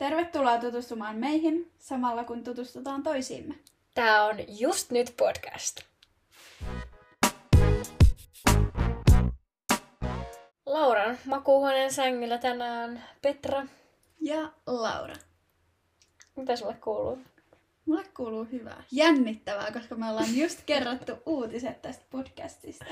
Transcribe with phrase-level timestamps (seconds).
[0.00, 3.54] Tervetuloa tutustumaan meihin samalla kun tutustutaan toisiimme.
[3.94, 5.80] Tämä on Just nyt podcast.
[10.66, 13.66] Lauran makuuhuoneen sängyllä tänään Petra.
[14.20, 15.14] Ja Laura.
[16.36, 17.18] Mitä sulle kuuluu?
[17.86, 18.84] Mulle kuuluu hyvää.
[18.92, 22.84] Jännittävää, koska me ollaan just kerrottu uutiset tästä podcastista.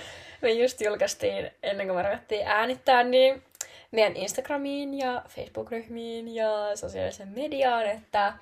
[0.42, 3.42] Me just julkaistiin, ennen kuin me ruvettiin äänittää, niin
[3.90, 8.38] meidän Instagramiin ja Facebook-ryhmiin ja sosiaalisen mediaan, että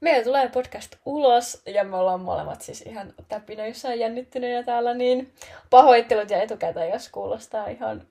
[0.00, 5.34] meillä tulee podcast ulos ja me ollaan molemmat siis ihan täpinöissä ja jännittyneenä täällä, niin
[5.70, 8.06] pahoittelut ja etukäteen, jos kuulostaa ihan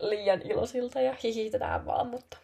[0.00, 2.36] liian iloisilta ja hihitetään vaan, mutta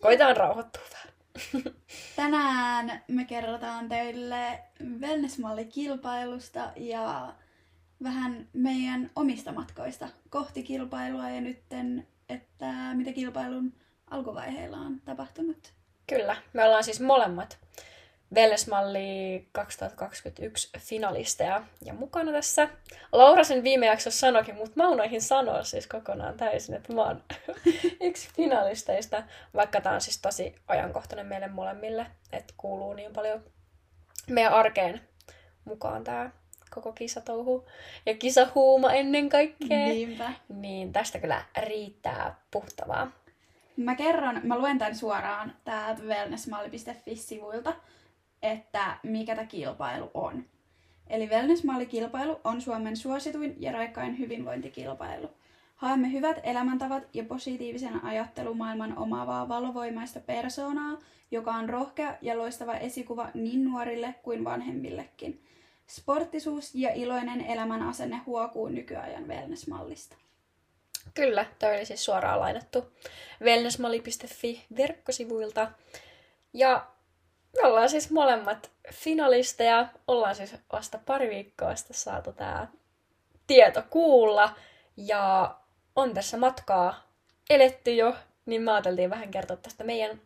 [0.00, 1.16] koitetaan rauhoittua vähän.
[2.16, 4.60] Tänään me kerrotaan teille
[5.00, 7.34] wellnessmallikilpailusta ja
[8.02, 13.72] vähän meidän omista matkoista kohti kilpailua ja nytten, että mitä kilpailun
[14.10, 15.72] alkuvaiheilla on tapahtunut.
[16.06, 17.58] Kyllä, me ollaan siis molemmat
[18.34, 22.68] Vellesmalli 2021 finalisteja ja mukana tässä.
[23.12, 27.22] Laura sen viime jaksossa sanoikin, mutta mä unoihin sanoa siis kokonaan täysin, että mä oon
[28.00, 29.22] yksi finalisteista,
[29.54, 33.44] vaikka tää on siis tosi ajankohtainen meille molemmille, että kuuluu niin paljon
[34.28, 35.00] meidän arkeen
[35.64, 36.30] mukaan tää
[36.76, 37.66] koko kisatouhu
[38.06, 39.86] ja kisahuuma ennen kaikkea.
[39.86, 40.32] Niinpä.
[40.48, 43.10] Niin tästä kyllä riittää puhtavaa.
[43.76, 47.72] Mä kerron, mä luen tämän suoraan täältä wellnessmalli.fi-sivuilta,
[48.42, 50.44] että mikä tämä kilpailu on.
[51.06, 55.30] Eli wellnessmallikilpailu on Suomen suosituin ja raikkain hyvinvointikilpailu.
[55.76, 60.98] Haemme hyvät elämäntavat ja positiivisen ajattelumaailman omaavaa valovoimaista persoonaa,
[61.30, 65.42] joka on rohkea ja loistava esikuva niin nuorille kuin vanhemmillekin.
[65.86, 70.16] Sporttisuus ja iloinen elämän asenne huokuu nykyajan wellnessmallista.
[71.14, 72.92] Kyllä, toi oli siis suoraan lainattu
[73.42, 75.70] wellnessmalli.fi verkkosivuilta.
[76.52, 76.86] Ja
[77.56, 79.88] me ollaan siis molemmat finalisteja.
[80.06, 82.68] Ollaan siis vasta pari viikkoa sitten saatu tää
[83.46, 84.54] tieto kuulla.
[84.96, 85.56] Ja
[85.96, 87.10] on tässä matkaa
[87.50, 88.16] eletty jo,
[88.46, 90.20] niin mä ajateltiin vähän kertoa tästä meidän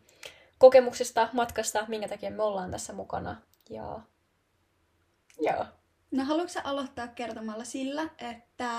[0.57, 3.41] kokemuksista, matkasta, minkä takia me ollaan tässä mukana.
[3.69, 3.99] Ja
[5.41, 5.65] joo.
[6.11, 8.71] No haluatko aloittaa kertomalla sillä, että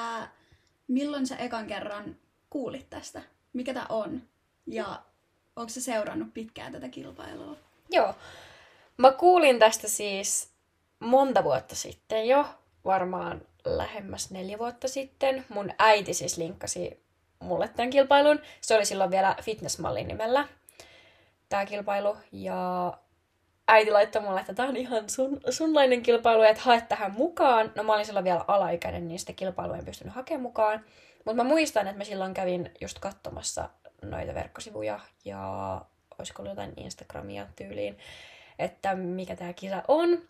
[0.88, 2.16] milloin sä ekan kerran
[2.50, 3.22] kuulit tästä?
[3.52, 4.22] Mikä tämä on?
[4.66, 5.02] Ja
[5.56, 7.56] onko sä seurannut pitkään tätä kilpailua?
[7.90, 8.14] Joo.
[8.96, 10.50] Mä kuulin tästä siis
[11.00, 12.46] monta vuotta sitten jo,
[12.84, 15.44] varmaan lähemmäs neljä vuotta sitten.
[15.48, 17.02] Mun äiti siis linkkasi
[17.38, 18.40] mulle tämän kilpailun.
[18.60, 20.48] Se oli silloin vielä fitnessmallin nimellä
[21.48, 22.16] tämä kilpailu.
[22.32, 22.92] Ja
[23.68, 27.72] äiti laittoi mulle, että tämä on ihan sun, sunlainen kilpailu, että haet tähän mukaan.
[27.76, 30.84] No mä olin silloin vielä alaikäinen, niin sitä kilpailua en pystynyt hakemaan mukaan.
[31.24, 33.68] Mutta mä muistan, että mä silloin kävin just katsomassa
[34.02, 35.80] noita verkkosivuja ja
[36.18, 37.98] olisiko ollut jotain Instagramia tyyliin,
[38.58, 40.22] että mikä tämä kisa on.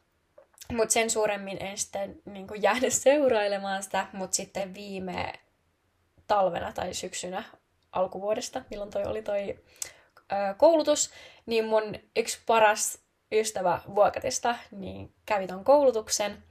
[0.72, 5.32] Mutta sen suuremmin en sitten niin jäänyt seurailemaan sitä, mutta sitten viime
[6.26, 7.44] talvena tai syksynä
[7.92, 9.58] alkuvuodesta, milloin toi oli toi
[10.56, 11.10] koulutus,
[11.46, 13.01] niin mun yksi paras
[13.32, 16.42] ystävä Vuokatista niin kävi ton koulutuksen.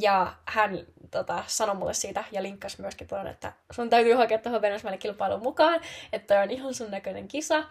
[0.00, 4.62] Ja hän tota, sanoi mulle siitä ja linkkasi myöskin tuon, että sun täytyy hakea tuohon
[4.62, 5.80] Venäjälle kilpailuun mukaan,
[6.12, 7.64] että on ihan sun näköinen kisa.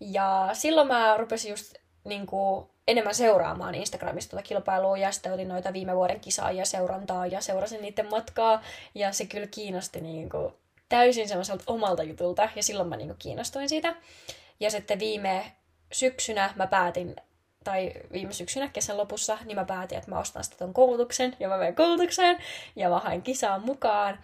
[0.00, 5.48] Ja silloin mä rupesin just niin kuin, enemmän seuraamaan Instagramista tuota kilpailua ja sitten otin
[5.48, 8.62] noita viime vuoden kisaa ja seurantaa ja seurasin niiden matkaa
[8.94, 10.52] ja se kyllä kiinnosti niin kuin,
[10.88, 13.94] täysin semmoiselta omalta jutulta ja silloin mä niin kuin, kiinnostuin siitä.
[14.60, 15.52] Ja sitten viime
[15.92, 17.16] syksynä mä päätin,
[17.66, 21.48] tai viime syksynä kesän lopussa, niin mä päätin, että mä ostan sitten ton koulutuksen ja
[21.48, 22.38] mä menen koulutukseen
[22.76, 24.18] ja mä hain kisaan mukaan.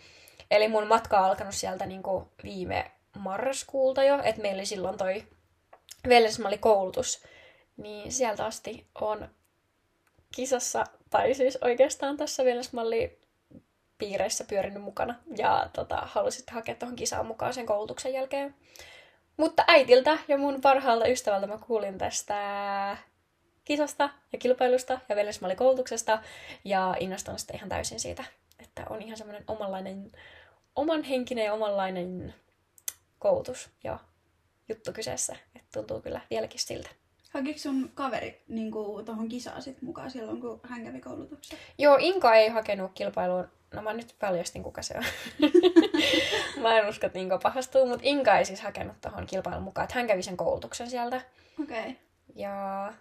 [0.51, 4.99] Eli mun matka on alkanut sieltä niin kuin viime marraskuulta jo, että meillä oli silloin
[4.99, 5.27] toi
[6.09, 7.25] Vellesmalli-koulutus,
[7.77, 9.29] niin sieltä asti on
[10.35, 13.19] kisassa, tai siis oikeastaan tässä Vellesmalli
[13.99, 18.55] piireissä pyörinyt mukana ja tota, halusin hakea tuohon kisaan mukaan sen koulutuksen jälkeen.
[19.37, 22.97] Mutta äitiltä ja mun parhaalta ystävältä mä kuulin tästä
[23.65, 26.19] kisasta ja kilpailusta ja Vellesmalli-koulutuksesta
[26.65, 28.25] ja innostun sitten ihan täysin siitä,
[28.61, 30.13] että on ihan semmoinen omanlainen,
[30.77, 32.35] oman henkinen ja omanlainen
[33.19, 33.99] koulutus ja
[34.69, 35.37] juttu kyseessä.
[35.55, 36.91] Että tuntuu kyllä vieläkin siltä.
[37.31, 38.73] Hakiko sun kaveri niin
[39.05, 41.59] tuohon kisaan sit mukaan silloin, kun hän kävi koulutuksen?
[41.79, 43.49] Joo, Inka ei hakenut kilpailuun.
[43.75, 45.05] No mä nyt paljastin, kuka se on.
[46.63, 49.85] mä en usko, että Inka pahastuu, mutta Inka ei siis hakenut tuohon kilpailun mukaan.
[49.85, 51.21] Että hän kävi sen koulutuksen sieltä.
[51.63, 51.81] Okei.
[51.81, 51.93] Okay.
[52.35, 52.93] Ja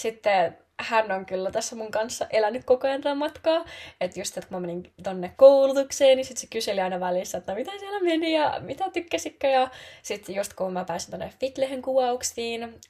[0.00, 3.64] sitten hän on kyllä tässä mun kanssa elänyt koko ajan tämän matkaa.
[4.00, 7.54] Että just, että kun mä menin tonne koulutukseen, niin sitten se kyseli aina välissä, että
[7.54, 9.46] mitä siellä meni ja mitä tykkäsitkö.
[9.46, 9.70] Ja
[10.02, 12.80] sitten just kun mä pääsin tonne Fitlehen kuvauksiin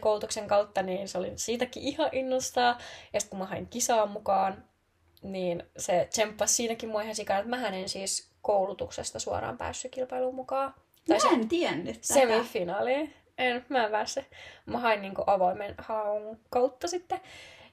[0.00, 2.78] koulutuksen kautta, niin se oli siitäkin ihan innostaa.
[3.12, 4.64] Ja sitten kun mä hain kisaan mukaan,
[5.22, 10.34] niin se tsemppasi siinäkin mua ihan sikana, että mähän en siis koulutuksesta suoraan päässyt kilpailuun
[10.34, 10.74] mukaan.
[11.08, 12.14] Tai mä en tiennyt tätä.
[12.14, 13.14] Semifinaaliin.
[13.40, 14.24] En, mä en päässyt.
[14.66, 17.20] Mä hain niinku avoimen haun kautta sitten.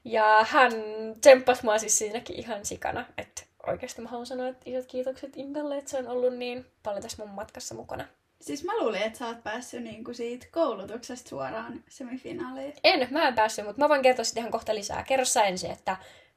[0.04, 0.72] Ja hän
[1.20, 3.04] tsemppasi mua siis siinäkin ihan sikana.
[3.18, 7.02] Että oikeasti mä haluan sanoa, että isot kiitokset Ingalle, että se on ollut niin paljon
[7.02, 8.04] tässä mun matkassa mukana.
[8.40, 12.74] Siis mä luulin, että sä oot päässyt niinku siitä koulutuksesta suoraan semifinaaliin.
[12.84, 15.02] En, mä en päässyt, mutta mä voin kertoa sitten ihan kohta lisää.
[15.02, 15.96] Kerro sä ensin, että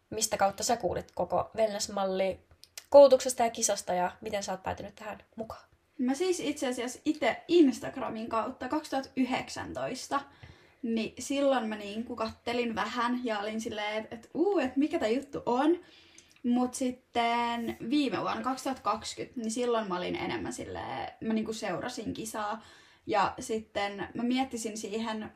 [0.10, 2.40] mistä kautta sä kuulit koko wellness-malli
[2.90, 5.71] koulutuksesta ja kisasta ja miten sä oot päätynyt tähän mukaan?
[6.02, 10.22] Mä siis itse asiassa itse Instagramin kautta 2019,
[10.82, 15.10] niin silloin mä niin kattelin vähän ja olin silleen, että et, uu, että mikä tämä
[15.10, 15.80] juttu on.
[16.44, 22.64] Mutta sitten viime vuonna 2020, niin silloin mä olin enemmän silleen, mä niinku seurasin kisaa.
[23.06, 25.32] Ja sitten mä miettisin siihen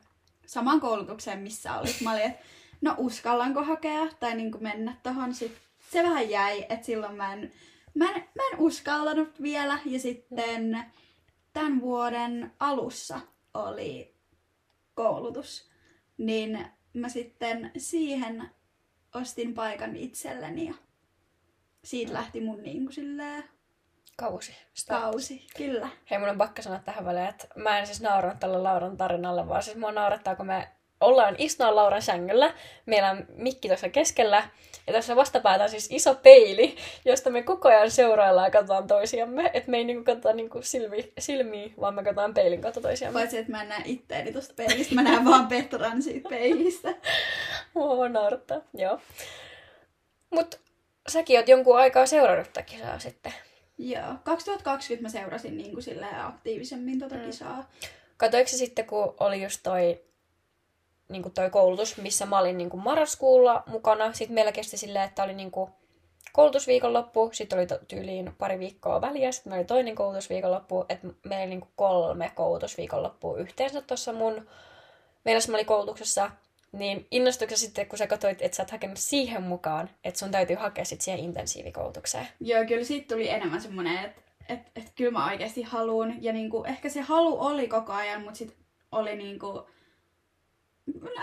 [0.46, 2.00] saman koulutukseen, missä olit.
[2.00, 2.44] Mä olin, että
[2.80, 5.34] no uskallanko hakea tai niinku mennä tohon.
[5.34, 7.52] Sitten se vähän jäi, että silloin mä en
[7.96, 9.78] mä en, mä en uskaltanut vielä.
[9.84, 10.84] Ja sitten
[11.52, 13.20] tämän vuoden alussa
[13.54, 14.14] oli
[14.94, 15.70] koulutus.
[16.18, 18.50] Niin mä sitten siihen
[19.14, 20.74] ostin paikan itselleni ja
[21.84, 23.44] siitä lähti mun niin kuin silleen
[24.16, 24.56] Kausi.
[24.74, 25.02] Start.
[25.02, 25.88] Kausi, kyllä.
[26.10, 29.48] Hei, mun on pakka sanoa tähän väliin, että mä en siis nauranut tälle Lauran tarinalle,
[29.48, 30.68] vaan siis mua naurattaa, kun me
[31.00, 32.54] ollaan istua Lauran sängyllä.
[32.86, 34.48] Meillä on mikki tuossa keskellä.
[34.86, 39.50] Ja tässä vastapäätä on siis iso peili, josta me koko ajan seuraillaan ja katsotaan toisiamme.
[39.54, 43.20] Että me ei niinku katsota niinku silmi, silmiä, vaan me katsotaan peilin kautta toisiamme.
[43.20, 44.94] Paitsi, että mä en näe itteeni tuosta peilistä.
[44.94, 46.94] Mä näen vaan Petran siitä peilistä.
[47.74, 49.00] Mua naurattaa, joo.
[50.30, 50.60] Mut
[51.08, 53.32] säkin oot jonkun aikaa seurannut tätä kisaa sitten.
[53.78, 57.26] Joo, 2020 mä seurasin niin kuin aktiivisemmin tota mm.
[57.26, 57.70] kisaa.
[58.16, 60.00] Katoiko se sitten, kun oli just toi
[61.08, 64.12] niin kuin toi koulutus, missä mä olin niin kuin marraskuulla mukana.
[64.12, 65.70] Sitten meillä kesti silleen, että oli niin kuin
[66.32, 71.50] koulutusviikonloppu, sitten oli tyyliin pari viikkoa väliä, sitten meillä oli toinen koulutusviikonloppu, että meillä oli
[71.50, 74.48] niin kuin kolme koulutusviikonloppua yhteensä tuossa mun,
[75.24, 76.30] meillä mä olin koulutuksessa,
[76.72, 80.56] niin innostuiko sitten, kun sä katsoit, että sä oot hakenut siihen mukaan, että sun täytyy
[80.56, 82.28] hakea sitten siihen intensiivikoulutukseen?
[82.40, 86.22] Joo, kyllä siitä tuli enemmän semmoinen, että että että kyllä mä oikeasti haluan.
[86.22, 88.58] Ja niinku, ehkä se halu oli koko ajan, mutta sitten
[88.92, 89.68] oli niinku,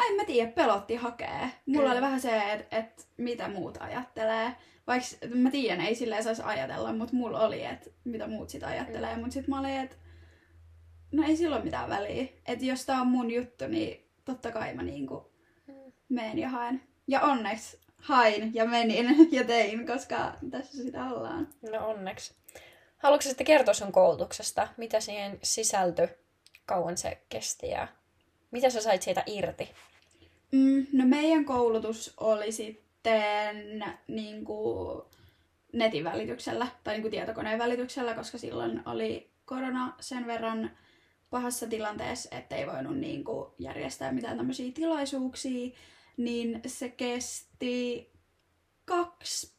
[0.10, 1.52] en mä tiedä, pelotti hakee.
[1.66, 1.92] Mulla mm.
[1.92, 4.56] oli vähän se, että et, mitä muut ajattelee.
[4.88, 9.16] Vaikka mä tiedän, ei silleen saisi ajatella, mutta mulla oli, että mitä muut sitä ajattelee.
[9.16, 9.20] Mm.
[9.20, 9.96] Mutta sitten mä olin, että
[11.12, 12.28] no ei silloin mitään väliä.
[12.48, 15.32] Että jos tää on mun juttu, niin totta kai mä niinku
[15.68, 15.92] mm.
[16.10, 16.82] meen ja haen.
[17.08, 21.48] Ja onneksi hain ja menin ja tein, koska tässä sitä ollaan.
[21.72, 22.36] No onneksi.
[22.98, 24.68] Haluatko sitten kertoa sun koulutuksesta?
[24.78, 26.08] Mitä siihen sisältyi?
[26.66, 27.88] Kauan se kesti ja
[28.54, 29.70] mitä sä sait siitä irti?
[30.52, 35.02] Mm, no meidän koulutus oli sitten niin kuin
[35.74, 40.72] netin välityksellä tai niin kuin tietokoneen välityksellä, koska silloin oli korona sen verran
[41.30, 45.76] pahassa tilanteessa, että ei voinut niin kuin järjestää mitään tämmöisiä tilaisuuksia,
[46.18, 48.12] niin se kesti
[48.86, 49.54] kaksi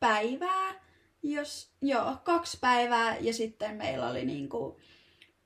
[0.00, 0.74] päivää,
[1.22, 4.76] jos, joo, kaksi päivää ja sitten meillä oli niin kuin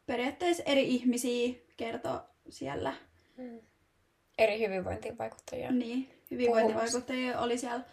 [0.06, 2.94] periaatteessa eri ihmisiä kertoi siellä.
[3.36, 3.60] Mm.
[4.38, 5.70] Eri hyvinvointivaikuttajia.
[5.70, 7.84] Niin, hyvinvointivaikuttajia oli siellä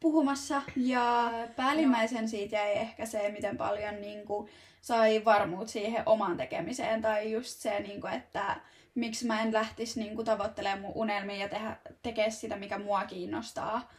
[0.00, 0.62] puhumassa.
[0.76, 7.02] Ja päällimmäisen siitä jäi ehkä se, miten paljon niin kuin, sai varmuut siihen omaan tekemiseen.
[7.02, 8.60] Tai just se, niin kuin, että
[8.94, 13.04] miksi mä en lähtisi niin kuin, tavoittelemaan mun unelmia ja tehdä, tekee sitä, mikä mua
[13.04, 13.92] kiinnostaa.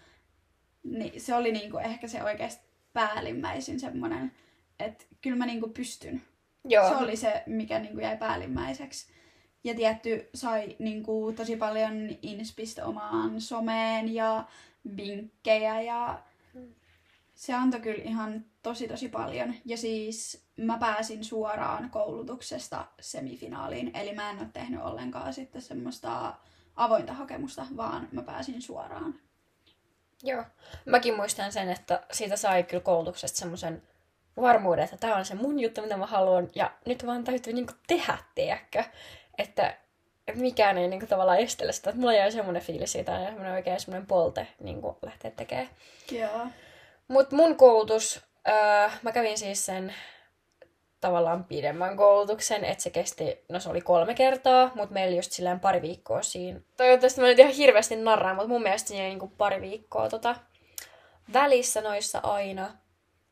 [0.83, 4.31] Niin, se oli niin kuin, ehkä se oikeasti päällimmäisin semmoinen,
[4.79, 6.21] että kyllä mä niin kuin, pystyn.
[6.65, 6.89] Joo.
[6.89, 9.13] Se oli se, mikä niin kuin, jäi päällimmäiseksi.
[9.63, 14.43] Ja tietty sai niin kuin, tosi paljon inspistä omaan someen ja
[14.97, 16.19] vinkkejä ja
[17.35, 19.53] se antoi kyllä ihan tosi tosi paljon.
[19.65, 26.33] Ja siis mä pääsin suoraan koulutuksesta semifinaaliin, eli mä en ole tehnyt ollenkaan sitten semmoista
[26.75, 29.15] avointa hakemusta, vaan mä pääsin suoraan.
[30.23, 30.43] Joo.
[30.85, 33.81] Mäkin muistan sen, että siitä sai kyllä koulutuksesta semmoisen
[34.41, 37.73] varmuuden, että tämä on se mun juttu, mitä mä haluan, ja nyt vaan täytyy niinku
[37.87, 38.83] tehdä, tiedäkö?
[39.41, 39.77] Että
[40.35, 41.89] mikään ei niinku tavallaan estele sitä.
[41.89, 45.69] Että mulla jäi semmoinen fiilis siitä ja semmoinen oikein semmoinen polte niinku lähteä tekemään.
[46.11, 46.47] Joo.
[47.07, 49.93] Mut mun koulutus, öö, mä kävin siis sen
[51.01, 55.59] tavallaan pidemmän koulutuksen, että se kesti, no se oli kolme kertaa, mutta meillä just silleen
[55.59, 56.59] pari viikkoa siinä.
[56.77, 60.35] Toivottavasti mä nyt ihan hirveästi narraan, mutta mun mielestä siinä niinku pari viikkoa tota,
[61.33, 62.71] välissä noissa aina.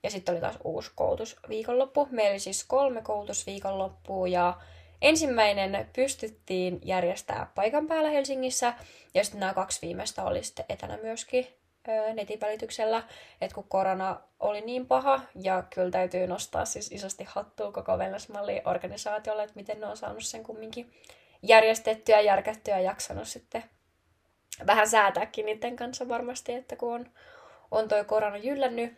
[0.04, 2.08] Ja sitten oli taas uusi koulutusviikonloppu.
[2.12, 4.54] Meillä oli siis kolme koulutusviikonloppua ja
[5.02, 8.74] ensimmäinen pystyttiin järjestää paikan päällä Helsingissä
[9.14, 11.48] ja sitten nämä kaksi viimeistä oli sitten etänä myöskin
[12.14, 13.04] netin välityksellä,
[13.42, 18.62] että kun korona oli niin paha, ja kyllä täytyy nostaa siis isosti hattua koko Wellness-malli
[18.66, 20.94] organisaatiolle, että miten ne on saanut sen kumminkin
[21.42, 23.64] järjestettyä järkättyä ja jaksanut sitten
[24.68, 27.06] vähän säätääkin niiden kanssa varmasti, että kun on,
[27.72, 28.94] on toi korona jyllännyt.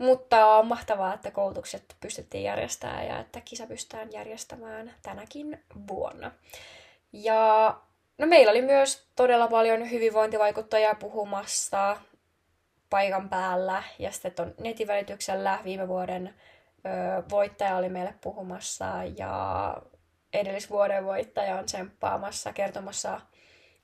[0.00, 6.30] Mutta on mahtavaa, että koulutukset pystyttiin järjestämään ja että kisa pystytään järjestämään tänäkin vuonna.
[7.12, 7.74] Ja
[8.18, 11.96] no meillä oli myös todella paljon hyvinvointivaikuttajia puhumassa
[12.90, 16.34] paikan päällä ja sitten on netin välityksellä viime vuoden
[16.86, 18.86] ö, voittaja oli meille puhumassa
[19.18, 19.76] ja
[20.32, 23.20] edellisvuoden voittaja on tsemppaamassa, kertomassa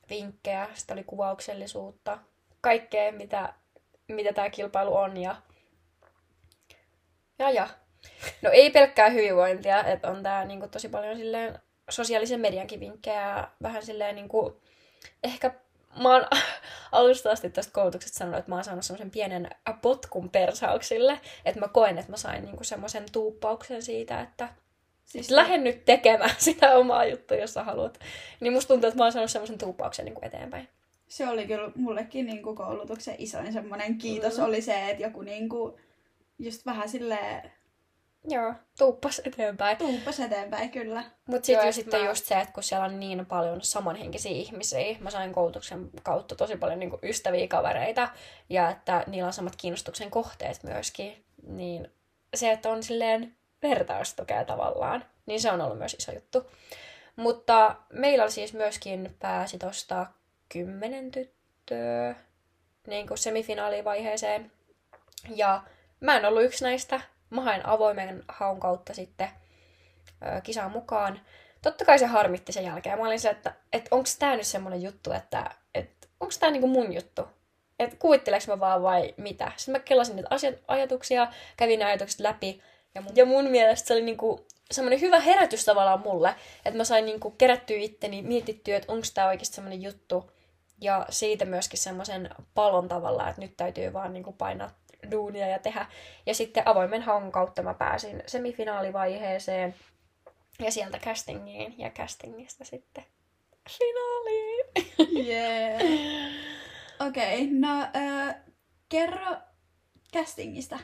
[0.09, 2.17] vinkkejä, sitten oli kuvauksellisuutta,
[2.61, 3.53] kaikkea mitä,
[4.07, 5.35] mitä tämä kilpailu on ja
[7.39, 7.67] ja, ja.
[8.41, 13.85] No ei pelkkää hyvinvointia, että on tää niinku tosi paljon silleen sosiaalisen mediankin vinkkejä, vähän
[13.85, 14.61] silleen niinku,
[15.23, 15.51] ehkä
[16.03, 16.25] mä oon
[16.91, 19.49] alusta asti tästä koulutuksesta sanonut, että mä oon saanut semmoisen pienen
[19.81, 24.49] potkun persauksille, että mä koen, että mä sain niinku semmoisen tuuppauksen siitä, että
[25.05, 27.99] siis lähde nyt tekemään sitä omaa juttua, jos sä haluat.
[28.39, 30.67] Niin musta tuntuu, että mä oon saanut semmoisen tuuppauksen niinku eteenpäin.
[31.07, 34.43] Se oli kyllä mullekin niinku koulutuksen isoin semmoinen kiitos mm.
[34.43, 35.79] oli se, että joku niinku
[36.39, 37.51] just vähän silleen
[38.29, 39.77] Joo, tuuppas eteenpäin.
[39.77, 41.03] Tuuppas eteenpäin, kyllä.
[41.27, 42.07] Mutta sitten sitten mä...
[42.07, 46.57] just se, että kun siellä on niin paljon samanhenkisiä ihmisiä, mä sain koulutuksen kautta tosi
[46.57, 48.09] paljon niin ystäviä, kavereita,
[48.49, 51.91] ja että niillä on samat kiinnostuksen kohteet myöskin, niin
[52.35, 56.51] se, että on silleen vertaustukea tavallaan, niin se on ollut myös iso juttu.
[57.15, 60.07] Mutta meillä siis myöskin pääsi tosta
[60.49, 62.15] kymmenen tyttöä
[62.87, 64.51] niin kuin semifinaalivaiheeseen.
[65.35, 65.63] Ja
[65.99, 69.29] mä en ollut yksi näistä, mä hain avoimen haun kautta sitten
[70.25, 71.19] ö, kisaan mukaan.
[71.61, 72.99] Totta kai se harmitti sen jälkeen.
[72.99, 76.67] Mä olin se, että, että onko tämä nyt semmoinen juttu, että, että onko tämä niinku
[76.67, 77.27] mun juttu?
[77.79, 79.51] Että kuvitteleks mä vaan vai mitä?
[79.57, 81.27] Sitten mä kelasin niitä asiat, ajatuksia,
[81.57, 82.61] kävin ne ajatukset läpi.
[82.95, 86.35] Ja mun, ja mun mielestä se oli niinku semmoinen hyvä herätys tavallaan mulle,
[86.65, 90.31] että mä sain niinku kerättyä itteni, mietittyä, että onko tämä oikeasti semmoinen juttu.
[90.81, 94.71] Ja siitä myöskin semmoisen palon tavalla, että nyt täytyy vaan niinku painaa
[95.11, 95.85] duunia ja tehdä.
[96.25, 99.75] Ja sitten avoimen haun kautta mä pääsin semifinaalivaiheeseen
[100.59, 103.05] ja sieltä castingiin ja castingista sitten
[103.69, 104.65] finaaliin.
[105.27, 105.81] Yeah.
[106.99, 108.35] Okei, okay, no äh,
[108.89, 109.35] kerro
[110.13, 110.79] castingista.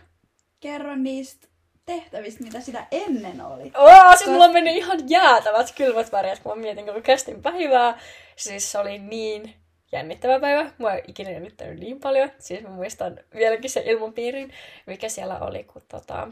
[0.59, 1.47] Kerro niistä
[1.85, 3.71] tehtävistä, mitä sitä ennen oli.
[3.75, 4.29] Oh, siis Kos...
[4.29, 7.99] mulla meni ihan jäätävät kylmät väreet, kun mä mietin koko casting päivää.
[8.35, 9.62] Siis se oli niin
[9.93, 10.71] jännittävä päivä.
[10.77, 12.31] Mua ei ikinä jännittänyt niin paljon.
[12.39, 14.53] Siis mä muistan vieläkin se ilmapiirin,
[14.85, 16.27] mikä siellä oli, kun tota...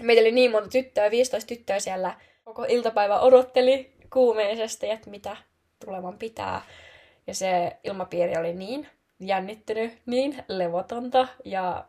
[0.00, 2.14] Meitä oli niin monta tyttöä, 15 tyttöä siellä
[2.44, 5.36] koko iltapäivä odotteli kuumeisesti, että mitä
[5.84, 6.62] tulevan pitää.
[7.26, 8.88] Ja se ilmapiiri oli niin
[9.20, 11.84] jännittynyt, niin levotonta ja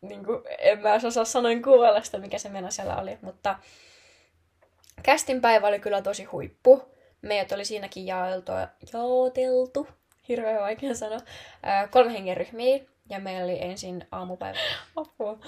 [0.00, 3.58] niin kuin, en mä osaa sanoin kuvailla sitä, mikä se meno siellä oli, mutta
[5.02, 8.52] kästin päivä oli kyllä tosi huippu meidät oli siinäkin jaeltu,
[8.92, 9.88] jaoteltu,
[10.28, 11.20] hirveän vaikea sanoa,
[11.62, 12.78] ää, kolme hengen ryhmiä.
[13.10, 14.58] Ja meillä oli ensin aamupäivä.
[14.96, 15.38] Apua.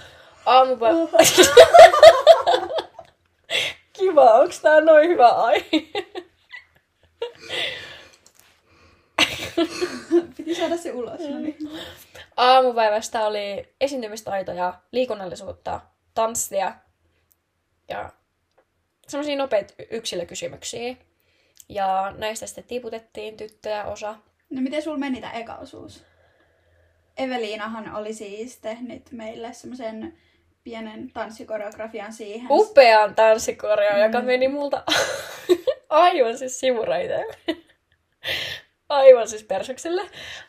[0.47, 0.99] Aamupäivä.
[3.93, 5.89] Kiva, onks tää noin hyvä aihe?
[10.37, 11.21] Piti saada se ulos.
[11.21, 11.57] No niin.
[12.37, 15.81] Aamupäivästä oli esiintymistaitoja, liikunnallisuutta,
[16.15, 16.75] tanssia
[17.89, 18.13] ja
[19.09, 20.97] semmoisia nopeita yksilökysymyksiä.
[21.69, 24.17] Ja näistä sitten tiputettiin tyttöjä osa.
[24.51, 26.05] No miten sulla meni tämä eka osuus?
[27.17, 30.19] Eveliinahan oli siis tehnyt meille semmoisen
[30.65, 32.47] pienen tanssikoreografian siihen.
[32.51, 34.03] Upean tanssikoreo, mm.
[34.03, 34.83] joka meni multa
[35.89, 37.37] aivan siis sivuraiteelle.
[38.89, 40.03] aivan siis persokselle.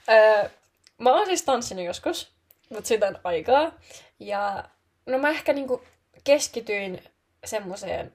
[0.10, 0.50] Öö,
[0.98, 2.32] mä oon siis tanssinut joskus,
[2.70, 3.72] mutta sitä on aikaa.
[4.20, 4.64] Ja
[5.06, 5.84] no mä ehkä niinku
[6.24, 7.04] keskityin
[7.46, 8.14] semmoiseen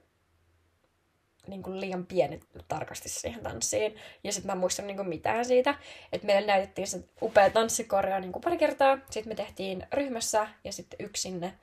[1.47, 3.95] niin kuin liian pieni tarkasti siihen tanssiin.
[4.23, 5.75] Ja sitten mä muistan niin kuin mitään siitä.
[6.13, 8.97] Että meille näytettiin se upea tanssikorja niin kuin pari kertaa.
[9.09, 11.53] Sitten me tehtiin ryhmässä ja sitten yksinne.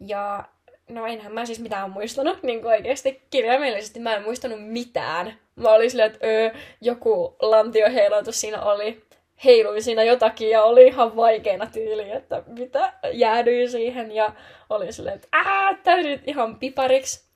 [0.00, 0.44] Ja
[0.88, 5.38] no enhän mä siis mitään muistanut, niin kuin oikeasti kirjaimellisesti mä en muistanut mitään.
[5.56, 6.50] Mä olin silleen, että öö,
[6.80, 9.04] joku lantioheilautus siinä oli.
[9.44, 14.32] heiluin siinä jotakin ja oli ihan vaikeana tyyli, että mitä jäädyin siihen ja
[14.70, 17.31] oli silleen, että ää, täysin ihan pipariksi.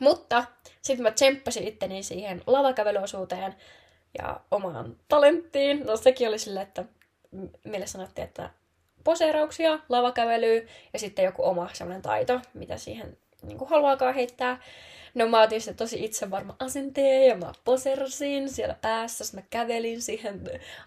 [0.00, 0.44] Mutta
[0.82, 3.54] sitten mä tsemppasin itteni siihen lavakävelyosuuteen
[4.18, 5.86] ja omaan talenttiin.
[5.86, 6.84] No sekin oli silleen, että
[7.64, 8.50] meille sanottiin, että
[9.04, 14.62] poseerauksia, lavakävelyä ja sitten joku oma semmoinen taito, mitä siihen niin kuin haluaakaan heittää.
[15.14, 19.36] No mä otin sitten tosi itsevarma asenteen ja mä poserasin siellä päässä.
[19.36, 20.40] Mä kävelin siihen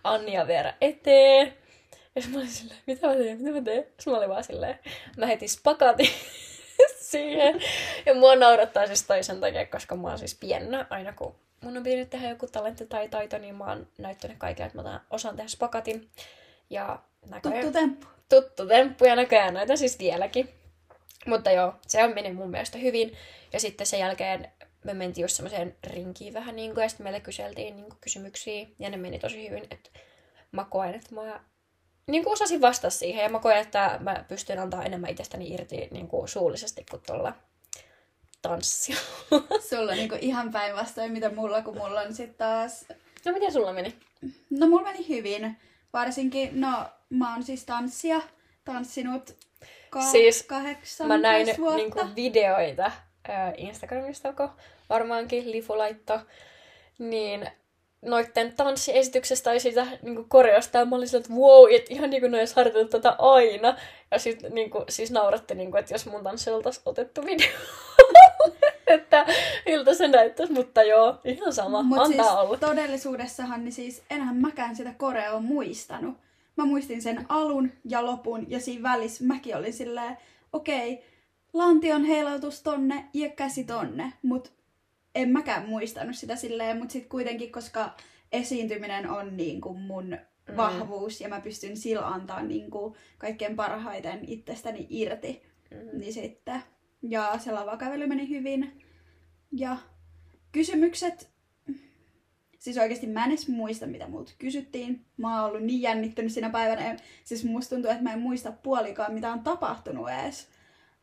[0.03, 1.53] Anni ja Veera eteen.
[2.15, 3.83] Ja mä olin silleen, mitä mä teen, mitä mä teen?
[3.83, 4.79] Sitten mä olin vaan silleen,
[5.17, 6.09] mä heti spakatin
[7.11, 7.61] siihen.
[8.05, 11.35] Ja mua naurattaa siis toi sen takia, koska mä oon siis piennä aina kun
[11.65, 15.01] mun on pitänyt tehdä joku talentti tai taito, niin mä oon näyttänyt kaikille, että mä
[15.09, 16.09] osaan tehdä spakatin.
[16.69, 17.61] Ja näköjään...
[17.61, 18.07] Tuttu temppu.
[18.29, 20.49] Tuttu temppu ja näköjään näitä siis vieläkin.
[21.25, 23.17] Mutta joo, se on meni mun mielestä hyvin.
[23.53, 24.51] Ja sitten sen jälkeen
[24.83, 28.67] me mentiin just semmoiseen rinkiin vähän niin kuin, ja sitten meille kyseltiin niin kuin, kysymyksiä,
[28.79, 29.67] ja ne meni tosi hyvin.
[29.71, 29.89] Että
[30.51, 31.39] mä koen, että mä
[32.07, 35.87] niin kuin osasin vastata siihen, ja mä koen, että mä pystyn antaa enemmän itsestäni irti
[35.91, 37.33] niin kuin suullisesti kuin tuolla
[38.41, 38.95] tanssia.
[39.69, 42.85] Sulla on niin kuin ihan päinvastoin, mitä mulla, kun mulla on sitten taas...
[43.25, 43.95] No miten sulla meni?
[44.49, 45.57] No mulla meni hyvin.
[45.93, 48.21] Varsinkin, no mä oon siis tanssia,
[48.65, 49.37] tanssinut
[49.89, 51.77] ka- siis kahdeksan mä näin vuotta.
[51.77, 52.85] Niinku videoita
[53.29, 54.49] äh, Instagramista, kun
[54.89, 56.19] varmaankin Lifu laitto,
[56.99, 57.49] niin
[58.01, 62.31] noitten tanssiesityksestä tai siitä niin koreosta, ja mä olin että wow, että ihan niin kuin
[62.31, 62.55] ne olisi
[62.89, 63.77] tätä aina.
[64.11, 67.47] Ja sitten niin kuin, siis nauratti, niin kuin, että jos mun tanssi oltaisiin otettu video.
[68.87, 69.25] että
[69.65, 72.57] miltä se näyttäisi, mutta joo, ihan sama, Mut antaa siis olla.
[72.57, 76.17] todellisuudessahan niin siis enhän mäkään sitä koreoa muistanut.
[76.57, 80.17] Mä muistin sen alun ja lopun ja siinä välissä mäkin olin silleen,
[80.53, 81.05] okei, okay,
[81.53, 84.51] lantion heilautus tonne ja käsi tonne, mut
[85.15, 87.95] en mäkään muistanut sitä silleen, mutta sitten kuitenkin, koska
[88.31, 90.17] esiintyminen on niin kuin mun
[90.49, 90.57] mm.
[90.57, 95.99] vahvuus ja mä pystyn sillä antaa niin kuin kaikkein parhaiten itsestäni irti, mm.
[95.99, 96.61] niin sitten.
[97.01, 98.81] Ja se lavakävely meni hyvin.
[99.51, 99.77] Ja
[100.51, 101.29] kysymykset,
[102.59, 105.05] siis oikeasti mä en edes muista, mitä multa kysyttiin.
[105.17, 106.97] Mä oon ollut niin jännittynyt siinä päivänä.
[107.23, 110.54] Siis musta tuntuu, että mä en muista puolikaan, mitä on tapahtunut edes.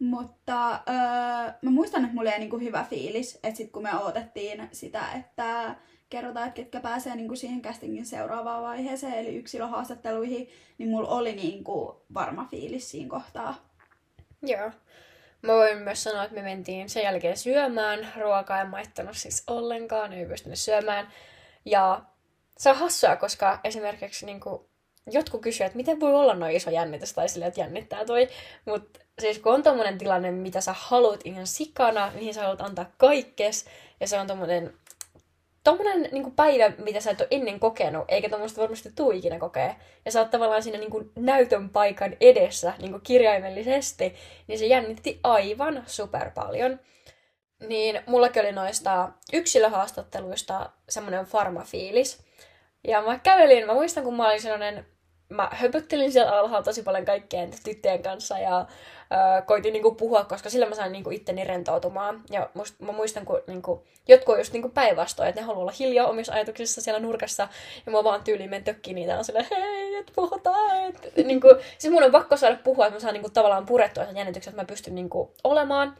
[0.02, 4.68] Mutta öö, mä muistan, että mulla oli niinku hyvä fiilis, että sit kun me odotettiin
[4.72, 5.74] sitä, että
[6.10, 12.04] kerrotaan, että ketkä pääsee niinku siihen castingin seuraavaan vaiheeseen, eli yksilöhaastatteluihin, niin mulla oli niinku
[12.14, 13.54] varma fiilis siinä kohtaa.
[14.42, 14.70] Joo.
[15.42, 18.08] Mä voin myös sanoa, että me mentiin sen jälkeen syömään.
[18.20, 21.08] Ruokaa en maittanut siis ollenkaan, ei pystynyt syömään.
[21.64, 22.02] Ja
[22.58, 24.60] se on hassua, koska esimerkiksi niin kuin,
[25.10, 28.28] jotkut kysyvät, että miten voi olla noin iso jännitys, tai silleen, että jännittää toi.
[28.64, 32.90] Mutta siis kun on tommonen tilanne, mitä sä haluat ihan sikana, mihin sä haluat antaa
[32.96, 33.66] kaikkes,
[34.00, 34.74] ja se on tommonen,
[35.64, 39.74] tommonen niin päivä, mitä sä et ole ennen kokenut, eikä tommoista varmasti tuu ikinä kokea,
[40.04, 44.14] ja sä oot tavallaan siinä niin näytön paikan edessä niin kirjaimellisesti,
[44.46, 46.80] niin se jännitti aivan super paljon.
[47.68, 52.24] Niin mullakin oli noista yksilöhaastatteluista semmoinen farmafiilis.
[52.88, 54.86] Ja mä kävelin, mä muistan kun mä olin sellainen
[55.34, 60.50] mä höpöttelin siellä alhaalla tosi paljon kaikkien tyttöjen kanssa ja äh, koitin niinku puhua, koska
[60.50, 62.22] sillä mä sain niinku itteni rentoutumaan.
[62.30, 65.74] Ja must, mä muistan, kun niinku, jotkut on just niinku päinvastoin, että ne haluaa olla
[65.78, 67.48] hiljaa omissa ajatuksissa siellä nurkassa.
[67.86, 70.88] Ja mä vaan tyyliin menen tökkiin niitä on silleen, hei, et puhutaan.
[70.88, 74.16] Et, niinku, siis mun on pakko saada puhua, että mä saan niinku, tavallaan purettua sen
[74.16, 75.96] jännityksen, että mä pystyn niinku, olemaan.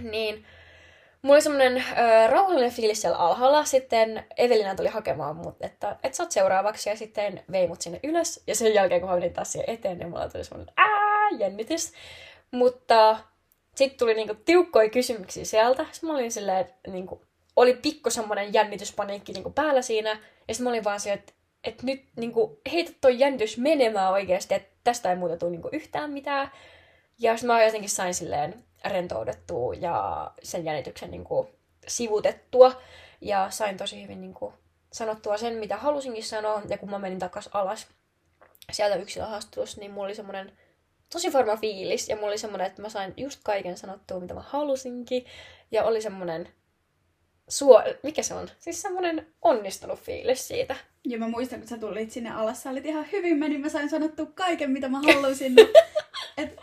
[0.00, 0.44] Niin
[1.22, 3.64] Mulla oli semmoinen äh, rauhallinen fiilis siellä alhaalla.
[3.64, 6.88] Sitten Evelina tuli hakemaan mut, että et sä oot seuraavaksi.
[6.88, 8.42] Ja sitten vei mut sinne ylös.
[8.46, 11.92] Ja sen jälkeen, kun mä menin taas siihen eteen, niin mulla tuli semmoinen ää, jännitys.
[12.50, 13.18] Mutta
[13.74, 15.86] sitten tuli niinku tiukkoja kysymyksiä sieltä.
[15.92, 17.22] Sitten mä olin silleen, niinku,
[17.56, 20.10] oli pikku semmoinen jännityspaniikki niinku päällä siinä.
[20.48, 21.32] Ja sitten mä olin vaan silleen, että
[21.64, 26.10] et nyt niinku, heitä toi jännitys menemään oikeasti, että tästä ei muuta tule niinku yhtään
[26.10, 26.50] mitään.
[27.18, 31.48] Ja sitten mä jotenkin sain silleen rentoudettua ja sen jännityksen niin kuin,
[31.88, 32.80] sivutettua.
[33.20, 34.54] Ja sain tosi hyvin niin kuin,
[34.92, 36.62] sanottua sen, mitä halusinkin sanoa.
[36.68, 37.86] Ja kun mä menin takas alas
[38.72, 40.52] sieltä yksilöhaastattelussa, niin mulla oli semmoinen
[41.12, 42.08] tosi varma fiilis.
[42.08, 45.26] Ja mulla oli semmoinen, että mä sain just kaiken sanottua, mitä mä halusinkin.
[45.70, 46.48] Ja oli semmoinen
[47.52, 47.82] suo...
[48.02, 48.48] Mikä se on?
[48.58, 50.76] Siis semmoinen onnistunut fiilis siitä.
[51.04, 53.90] Ja mä muistan, kun sä tulit sinne alas, sä olit ihan hyvin meni, mä sain
[53.90, 55.54] sanottua kaiken, mitä mä halusin.
[56.38, 56.58] et,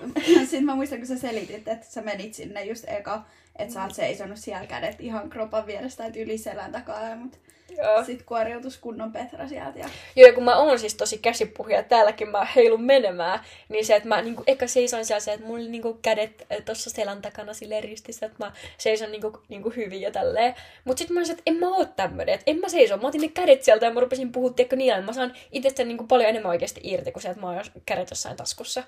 [0.49, 3.25] sit mä muistan, kun sä selitit, että sä menit sinne just eka,
[3.56, 7.15] että sä oot seisonut siellä kädet ihan kropan vierestä, että yli selän takaa.
[7.15, 7.39] Mut
[7.84, 8.04] Joo.
[8.04, 9.80] Sitten kuoriutus kunnon Petra sieltä.
[9.80, 9.89] Ja...
[10.15, 13.39] Joo, ja kun mä oon siis tosi käsipuhja, täälläkin mä heilun menemään,
[13.70, 16.89] niin se, että mä niinku, eka seison siellä se, että mulla oli niinku kädet tuossa
[16.89, 20.56] selän takana silleen ristissä, että mä seison niinku, niinku hyvin ja tälleen.
[20.84, 22.98] Mut sit mä olisin, että en mä oo tämmönen, että en mä seiso.
[22.98, 26.04] Mä otin ne kädet sieltä ja mä rupesin puhua, tiedätkö, niillä, mä saan itsestä niinku
[26.08, 28.84] paljon enemmän oikeasti irti kuin se, että mä oon kädet jossain taskussa.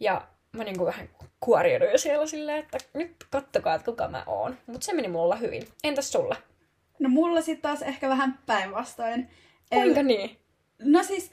[0.00, 1.08] Ja mä niinku vähän
[1.40, 4.58] kuoriuduin siellä silleen, että nyt kattokaa, että kuka mä oon.
[4.66, 5.68] Mut se meni mulla hyvin.
[5.84, 6.36] Entäs sulla?
[7.00, 9.28] No mulla sitten taas ehkä vähän päinvastoin.
[9.74, 10.36] Kuinka niin?
[10.78, 11.30] No siis,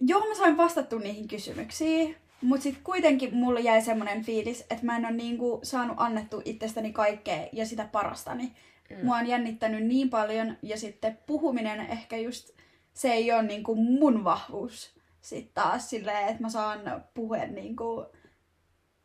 [0.00, 4.96] joo mä sain vastattua niihin kysymyksiin, mutta sitten kuitenkin mulla jäi semmoinen fiilis, että mä
[4.96, 8.52] en ole niinku saanut annettu itsestäni kaikkea ja sitä parastani.
[8.90, 9.04] Mm.
[9.04, 12.50] Mua on jännittänyt niin paljon ja sitten puhuminen ehkä just,
[12.94, 14.96] se ei ole niinku mun vahvuus.
[15.20, 16.80] Sitten taas silleen, että mä saan
[17.14, 18.06] puhua niinku,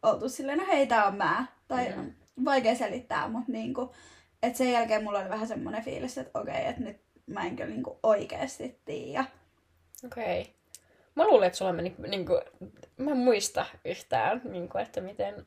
[0.03, 1.45] oltu silleen, no hei tää on mä.
[1.67, 2.13] Tai mm.
[2.45, 3.93] vaikea selittää, mutta niinku,
[4.43, 7.69] että sen jälkeen mulla oli vähän semmoinen fiilis, että okei, että nyt mä en kyllä
[7.69, 9.25] niinku oikeasti tiedä.
[10.05, 10.41] Okei.
[10.41, 10.53] Okay.
[11.15, 12.41] Mä luulen, että sulla meni, niin kuin,
[12.97, 15.45] mä en muista yhtään, niin kuin, että miten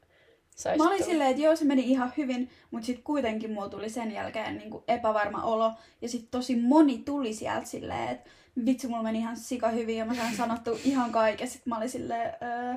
[0.57, 1.13] saisit Mä olin tullut.
[1.13, 4.71] silleen, että joo, se meni ihan hyvin, mutta sitten kuitenkin mulla tuli sen jälkeen niin
[4.71, 5.73] kuin epävarma olo.
[6.03, 8.31] Ja sitten tosi moni tuli sieltä silleen, että
[8.67, 11.49] vitsi, mulla meni ihan sika hyvin ja mä sain sanottu ihan kaiken.
[11.49, 12.75] Sitten mä olin silleen, öö,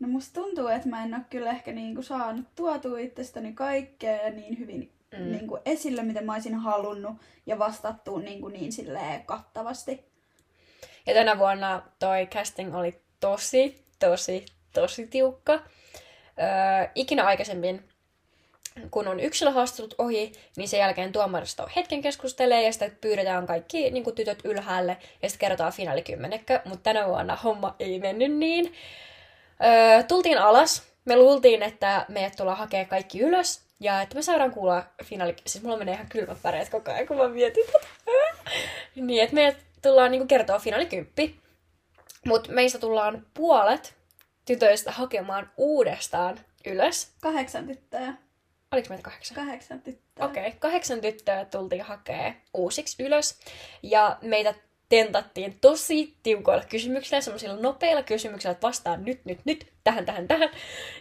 [0.00, 4.30] no musta tuntuu, että mä en ole kyllä ehkä niin kuin saanut tuotua itsestäni kaikkea
[4.30, 5.32] niin hyvin mm.
[5.32, 10.10] niin kuin esille, mitä mä olisin halunnut ja vastattu niin, kuin niin silleen kattavasti.
[11.06, 15.52] Ja tänä vuonna toi casting oli tosi, tosi, tosi tiukka.
[15.52, 17.88] Öö, ikinä aikaisemmin,
[18.90, 24.04] kun on yksilöhaastattelut ohi, niin sen jälkeen tuomaristo hetken keskustelee ja sitten pyydetään kaikki niin
[24.04, 28.72] kuin tytöt ylhäälle ja sitten kerrotaan finaalikymmenekkä, mutta tänä vuonna homma ei mennyt niin.
[29.64, 30.82] Öö, tultiin alas.
[31.04, 35.36] Me luultiin, että meidät tullaan hakea kaikki ylös, ja että me saadaan kuulla finaali...
[35.46, 37.86] Siis mulla menee ihan kylmät väreet koko ajan, kun mä mietin tätä.
[38.94, 41.40] niin, että meidät tullaan niinku kertoa finaalikymppi.
[42.26, 43.94] Mutta meistä tullaan puolet
[44.44, 47.12] tytöistä hakemaan uudestaan ylös.
[47.20, 48.14] Kahdeksan tyttöä.
[48.72, 49.34] Oliko meitä kahdeksan?
[49.34, 50.24] Kahdeksan tyttöä.
[50.24, 50.58] Okei, okay.
[50.58, 53.40] kahdeksan tyttöä tultiin hakea uusiksi ylös.
[53.82, 54.54] Ja meitä
[54.90, 60.50] tentattiin tosi tiukoilla kysymyksillä, semmoisilla nopeilla kysymyksillä, että vastaan nyt, nyt, nyt, tähän, tähän, tähän.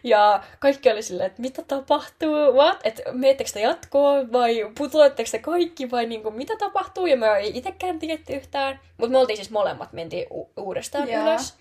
[0.03, 2.79] Ja kaikki oli silleen, että mitä tapahtuu, what?
[2.83, 7.05] Että meettekö te jatkoa vai putoatteko te kaikki vai niin kuin, mitä tapahtuu?
[7.05, 8.79] Ja me ei itsekään tiedetty yhtään.
[8.97, 11.23] Mutta me oltiin siis molemmat, mentiin u- uudestaan yeah.
[11.23, 11.53] ylös.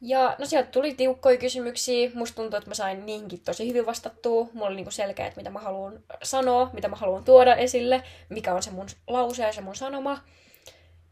[0.00, 2.10] Ja no sieltä tuli tiukkoja kysymyksiä.
[2.14, 4.48] Musta tuntuu, että mä sain niinkin tosi hyvin vastattua.
[4.52, 8.54] Mulla oli niinku selkeä, että mitä mä haluan sanoa, mitä mä haluan tuoda esille, mikä
[8.54, 10.18] on se mun lause ja se mun sanoma.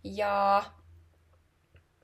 [0.04, 0.64] Ja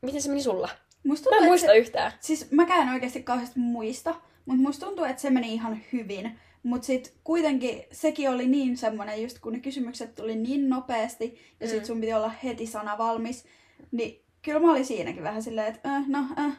[0.02, 0.68] miten se meni sulla?
[1.04, 2.12] Musta tuntuu, mä en muista se, yhtään.
[2.20, 4.14] Siis mäkään oikeasti kauheasti muista,
[4.46, 6.38] mutta musta tuntuu, että se meni ihan hyvin.
[6.62, 11.68] Mutta sitten kuitenkin sekin oli niin semmoinen, just kun ne kysymykset tuli niin nopeasti ja
[11.68, 11.86] sit mm.
[11.86, 13.44] sun piti olla heti sana valmis,
[13.92, 16.58] niin kyllä mä olin siinäkin vähän silleen, että äh, no äh.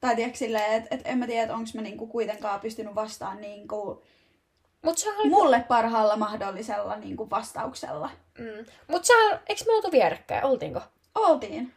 [0.00, 3.40] Tai tiedätkö silleen, että et en mä tiedä, että onko mä niinku kuitenkaan pystynyt vastaan
[3.40, 4.02] niinku
[4.82, 5.30] Mut sä olit...
[5.30, 8.10] mulle parhaalla mahdollisella niinku vastauksella.
[8.38, 8.66] Mm.
[8.88, 9.14] Mut sä,
[9.46, 10.44] eikö me oltu vierekkäin?
[10.44, 10.80] Oltiinko?
[11.14, 11.74] Oltiin.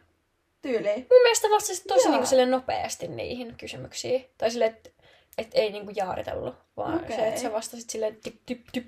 [0.62, 0.94] Tyyli.
[0.96, 4.26] Mun mielestä vastasit tosi niinku sille nopeasti niihin kysymyksiin.
[4.38, 4.90] Tai silleen, että
[5.38, 7.16] et ei niinku jaaritellut, vaan okay.
[7.16, 8.86] se, että sä vastasit silleen tip, tip, tip.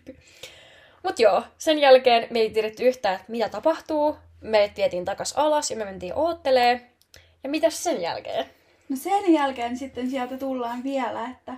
[1.02, 4.16] Mut joo, sen jälkeen me ei tiedetty yhtään, että mitä tapahtuu.
[4.40, 6.90] Me vietiin takas alas ja me mentiin oottelee.
[7.42, 8.46] Ja mitä sen jälkeen?
[8.88, 11.54] No sen jälkeen sitten sieltä tullaan vielä, että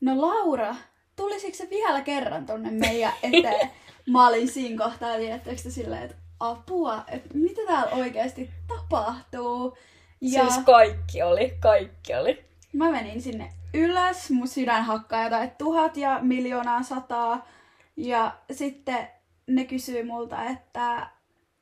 [0.00, 0.74] no Laura,
[1.16, 3.70] tulisiko se vielä kerran tonne meidän eteen?
[4.06, 9.76] Mä olin siinä kohtaa tietysti silleen, että apua, että mitä täällä oikeasti tapahtuu.
[10.20, 12.44] Ja siis kaikki oli, kaikki oli.
[12.72, 17.48] Mä menin sinne ylös, mun sydän hakkaa jotain tuhat ja miljoonaa sataa.
[17.96, 19.08] Ja sitten
[19.46, 21.06] ne kysyy multa, että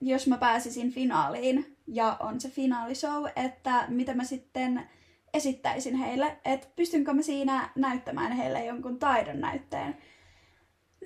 [0.01, 4.91] jos mä pääsisin finaaliin ja on se finaalishow, että mitä mä sitten
[5.35, 9.97] esittäisin heille, että pystynkö mä siinä näyttämään heille jonkun taidon näytteen.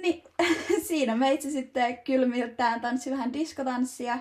[0.02, 0.22] Niin
[0.88, 4.18] siinä meitsi sitten kylmiltään tanssi vähän diskotanssia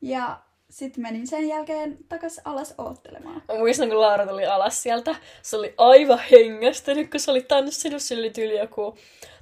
[0.00, 3.42] ja sitten menin sen jälkeen takas alas oottelemaan.
[3.48, 5.14] Mä muistan, kun Laura tuli alas sieltä.
[5.42, 8.02] Se oli aivan hengästynyt, kun se oli tanssinut.
[8.02, 8.96] Se oli tyyli joku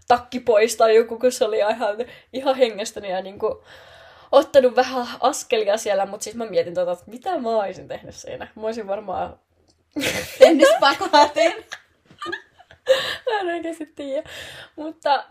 [0.09, 1.97] takki pois tai joku, kun se oli ihan,
[2.33, 3.55] ihan hengästynyt ja niin kuin
[4.33, 6.07] ottanut vähän askelia siellä.
[6.07, 8.49] Mutta siis mä mietin tota, että mitä mä olisin tehnyt siinä.
[8.55, 9.39] Mä olisin varmaan...
[10.39, 11.53] Tehnyt spakaatin.
[13.31, 14.29] mä en oikeasti tiedä.
[14.77, 15.25] Mutta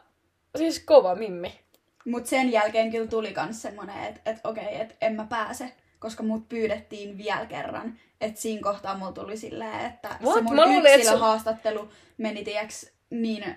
[0.57, 1.59] siis kova mimmi.
[2.05, 5.73] Mut sen jälkeen kyllä tuli kans semmonen, että et, okei, okay, että en mä pääse,
[5.99, 7.99] koska mut pyydettiin vielä kerran.
[8.21, 10.35] Että siinä kohtaa mulla tuli silleen, että What?
[10.35, 11.91] se mun yksilöhaastattelu sun...
[12.17, 13.55] meni tiiäks, niin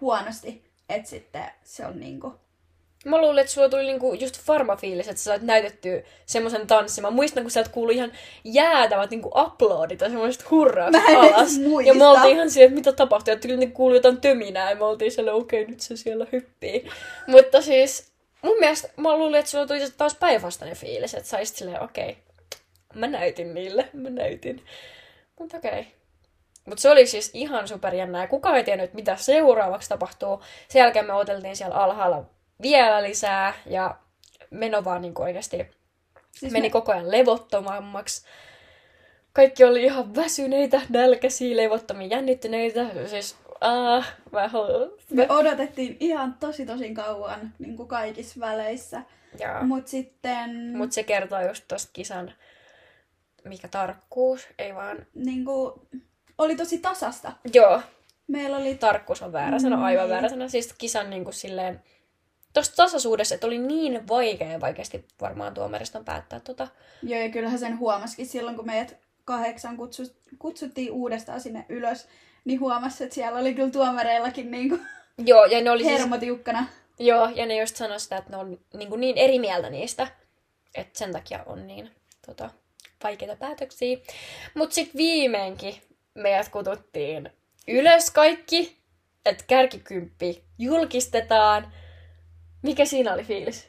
[0.00, 2.34] huonosti, että sitten se on niinku
[3.04, 7.02] Mä luulin, että sulla tuli niinku just farmafiilis, että sä sait näytettyä semmoisen tanssin.
[7.02, 8.12] Mä muistan, kun sieltä kuului ihan
[8.44, 11.58] jäätävät niinku uploadit ja semmoiset hurraukset alas.
[11.58, 11.88] muista.
[11.88, 13.34] Ja me oltiin ihan siellä, että mitä tapahtui.
[13.34, 16.88] Ja tyyli kuului jotain töminää ja me oltiin siellä, okei, okay, nyt se siellä hyppii.
[17.26, 21.82] Mutta siis mun mielestä mä luulin, että sulla tuli taas päinvastainen fiilis, että sä silleen,
[21.82, 22.22] okei, okay,
[22.94, 24.64] mä näytin niille, mä näytin.
[25.38, 25.70] Mutta okei.
[25.70, 25.84] Okay.
[26.64, 28.26] Mutta se oli siis ihan superjännää.
[28.26, 30.42] Kukaan ei tiennyt, mitä seuraavaksi tapahtuu.
[30.68, 32.24] Sen jälkeen me oteltiin siellä alhaalla
[32.62, 33.54] vielä lisää.
[33.66, 33.96] Ja
[34.50, 35.66] meno vaan niin oikeasti
[36.32, 38.26] Siis meni me- koko ajan levottomammaksi.
[39.32, 42.86] Kaikki oli ihan väsyneitä, nälkäisiä, levottomia, jännittyneitä.
[43.06, 44.90] Siis, ah, mä haluan.
[45.10, 49.02] Me odotettiin ihan tosi tosi kauan niin kuin kaikissa väleissä.
[49.40, 49.62] Joo.
[49.62, 52.32] Mut sitten Mutta se kertoo just tosta kisan,
[53.44, 55.06] mikä tarkkuus, ei vaan...
[55.14, 55.72] niin kuin,
[56.38, 57.32] oli tosi tasasta.
[57.52, 57.80] Joo,
[58.26, 60.10] Meillä oli tarkkuus on väärä sana, aivan Niin.
[60.14, 60.48] väärä sana.
[60.48, 61.82] Siis kisan niin kuin silleen,
[62.60, 66.68] tosta tasaisuudessa, että oli niin vaikea vaikeasti varmaan tuomariston päättää tota.
[67.02, 70.02] Joo, ja kyllähän sen huomasikin silloin, kun meidät kahdeksan kutsu,
[70.38, 72.08] kutsuttiin uudestaan sinne ylös,
[72.44, 74.80] niin huomasi, että siellä oli kyllä tuomareillakin niin kuin
[75.26, 76.66] Joo, ja ne oli siis, hermotiukkana.
[76.98, 80.08] joo, ja ne just sanoi sitä, että ne on niin, kuin niin eri mieltä niistä,
[80.74, 81.90] että sen takia on niin
[82.26, 82.50] tota,
[83.04, 83.98] vaikeita päätöksiä.
[84.54, 85.74] Mutta sitten viimeinkin
[86.14, 87.30] meidät kututtiin
[87.68, 88.76] ylös kaikki,
[89.26, 91.72] että kärkikymppi julkistetaan.
[92.62, 93.68] Mikä siinä oli fiilis?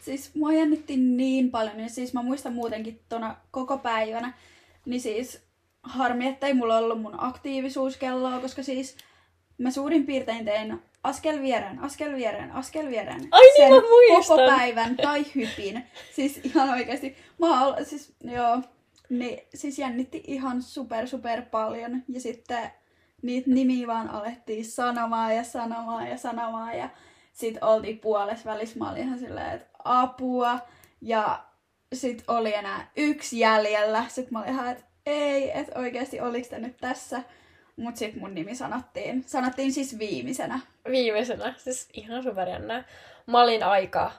[0.00, 4.32] Siis mua jännitti niin paljon, ja siis mä muistan muutenkin tona koko päivänä,
[4.86, 5.42] niin siis
[5.82, 8.96] harmi, että ei mulla ollut mun aktiivisuuskelloa, koska siis
[9.58, 13.28] mä suurin piirtein tein askel viereen, askel viereen, askel viereen.
[13.30, 14.36] Ai niin, sen mä muistan.
[14.36, 15.84] koko päivän tai hypin.
[16.14, 17.16] Siis ihan oikeasti.
[17.38, 18.62] Mä oon, siis joo,
[19.08, 22.02] niin siis jännitti ihan super super paljon.
[22.08, 22.70] Ja sitten
[23.22, 26.78] niitä nimiä vaan alettiin sanomaan ja sanomaan ja sanomaan.
[26.78, 26.90] Ja
[27.38, 28.78] sit oltiin puolessa välissä.
[28.78, 30.58] Mä olin ihan silleen, että apua.
[31.00, 31.44] Ja
[31.92, 34.04] sit oli enää yksi jäljellä.
[34.08, 37.22] Sitten mä olin ihan, että ei, että oikeasti oliks te nyt tässä.
[37.76, 39.24] Mut sit mun nimi sanottiin.
[39.26, 40.60] Sanottiin siis viimeisenä.
[40.90, 42.84] Viimeisenä, siis ihan superjännää.
[43.26, 44.12] Mä olin aika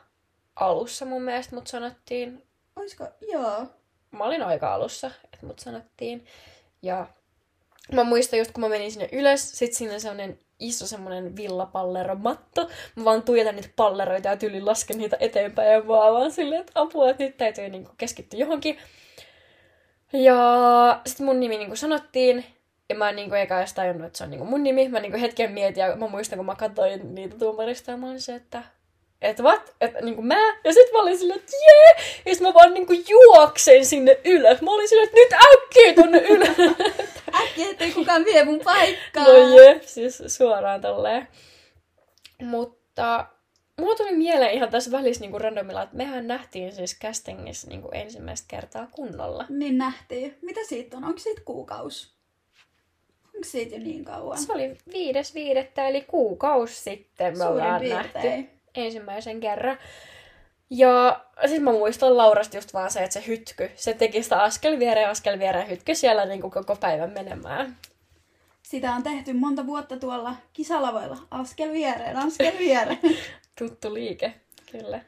[0.56, 2.44] alussa mun mielestä, mut sanottiin.
[2.76, 3.08] Oisko?
[3.32, 3.66] Joo.
[4.12, 6.26] Mä olin aika alussa, että mut sanottiin.
[6.82, 7.08] Ja
[7.94, 12.70] mä muistan just kun mä menin sinne ylös, sit siinä oli semmonen iso semmonen villapalleromatto.
[12.96, 16.72] Mä vaan tuijotan niitä palleroita ja tyyliin lasken niitä eteenpäin ja vaan, vaan silleen, että
[16.76, 18.78] apua, että nyt täytyy niinku keskittyä johonkin.
[20.14, 22.46] Ja sitten mun nimi niinku sanottiin,
[22.90, 24.90] ja mä en niinku eka edes tajunnut, että se on niinku mun nimi.
[24.90, 28.22] Mä niinku hetken mietin, ja mä muistan, kun mä katsoin niitä tuomarista, ja mä olin
[28.22, 28.64] se, että
[29.22, 29.76] että what?
[29.82, 32.06] Että niinku mä, ja sit mä olin silleen, että jee!
[32.26, 34.62] Ja sit mä vaan niinku juoksen sinne ylös.
[34.62, 36.58] Mä olin silleen, että nyt äkkiä tonne ylös.
[37.44, 39.24] Äkkiä, ettei kukaan vie mun paikkaa.
[39.24, 41.28] no jep, siis suoraan tolleen.
[42.42, 43.26] Mutta
[43.80, 48.46] mulla tuli mieleen ihan tässä välissä niinku randomilla, että mehän nähtiin siis castingissa niinku ensimmäistä
[48.48, 49.46] kertaa kunnolla.
[49.50, 50.38] Niin nähtiin.
[50.42, 51.04] Mitä siitä on?
[51.04, 52.14] Onko siitä kuukaus?
[53.26, 54.38] Onko siitä jo niin kauan?
[54.38, 58.42] Se oli viides viidettä, eli kuukausi sitten me Suurin ollaan piirtein.
[58.42, 59.78] nähty ensimmäisen kerran.
[60.70, 64.80] Ja sitten mä muistan Laurasta just vaan se, että se hytky, se teki sitä askel
[64.80, 67.78] viereen, askel viereen, hytky siellä niin kuin koko päivän menemään.
[68.64, 71.18] Sitä on tehty monta vuotta tuolla kisalavoilla.
[71.32, 73.00] Askel viereen, askel viereen.
[73.60, 74.34] Tuttu liike,
[74.72, 75.02] kyllä.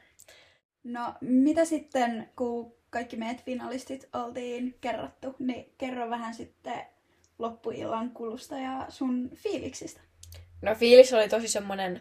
[0.84, 6.82] No, mitä sitten, kun kaikki meidät finalistit oltiin kerrottu, niin kerro vähän sitten
[7.38, 10.00] loppuillan kulusta ja sun fiiliksistä.
[10.62, 12.00] No fiilis oli tosi semmonen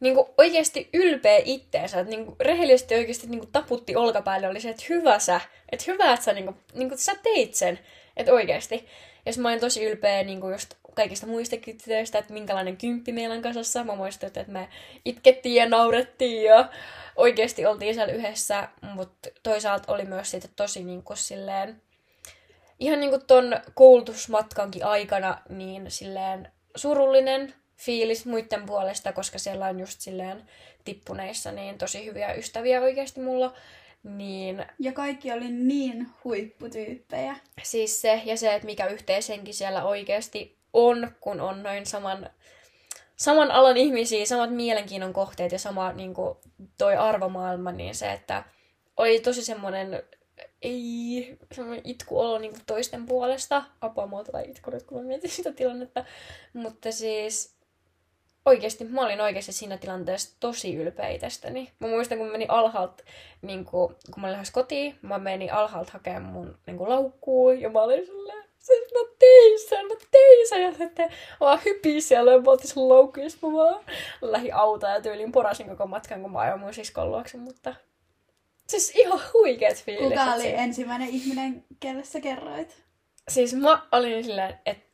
[0.00, 5.18] niinku oikeasti ylpeä itteensä, että niinku rehellisesti oikeasti niinku taputti olkapäälle oli se, että hyvä
[5.18, 5.40] sä,
[5.72, 7.78] että hyvä, että sä, niinku, niinku, sä teit sen,
[8.16, 8.86] että oikeasti.
[9.26, 13.42] Ja mä olin tosi ylpeä niinku just kaikista muistakin tytöistä, että minkälainen kymppi meillä on
[13.42, 13.84] kasassa.
[13.84, 14.68] Mä muistan, että me
[15.04, 16.68] itkettiin ja naurettiin ja
[17.16, 21.82] oikeasti oltiin siellä yhdessä, mutta toisaalta oli myös sitten tosi niinku silleen,
[22.78, 30.00] ihan niinku ton koulutusmatkankin aikana niin silleen surullinen fiilis muiden puolesta, koska siellä on just
[30.00, 30.42] silleen
[30.84, 33.54] tippuneissa niin tosi hyviä ystäviä oikeasti mulla.
[34.02, 37.36] Niin Ja kaikki oli niin huipputyyppejä.
[37.62, 42.30] siis se ja se, että mikä yhteishenki siellä oikeasti on, kun on noin saman,
[43.16, 46.38] saman alan ihmisiä, samat mielenkiinnon kohteet ja sama niin kuin,
[46.78, 48.44] toi arvomaailma, niin se, että
[48.96, 50.02] oli tosi semmoinen
[50.62, 53.64] ei, semmoinen itkuolo niin kuin toisten puolesta.
[53.80, 56.04] Apua, mulla tulee itku nyt, kun mä mietin sitä tilannetta.
[56.52, 57.59] Mutta siis
[58.46, 61.72] oikeasti, mä olin oikeasti siinä tilanteessa tosi ylpeä itsestäni.
[61.78, 63.04] Mä muistan, kun mä menin alhaalta,
[63.42, 67.60] niin kuin, kun mä olin lähes kotiin, mä menin alhaalta hakemaan mun niin kuin, laukkuun,
[67.60, 70.62] ja mä olin silleen, Siis mä tein sen, mä tein sen.
[70.62, 73.26] Ja sitten vaan hypii siellä ja mä otin sen loukkuun.
[73.26, 73.84] Ja mä vaan
[74.20, 77.36] lähdin autoa ja tyyliin porasin koko matkan, kun mä ajoin mun siskon luokse.
[77.36, 77.74] Mutta
[78.66, 80.18] siis ihan huikeet fiilikset.
[80.18, 80.62] Kuka oli siinä.
[80.62, 82.76] ensimmäinen ihminen, kelle sä kerroit?
[83.28, 84.86] Siis mä olin silleen, että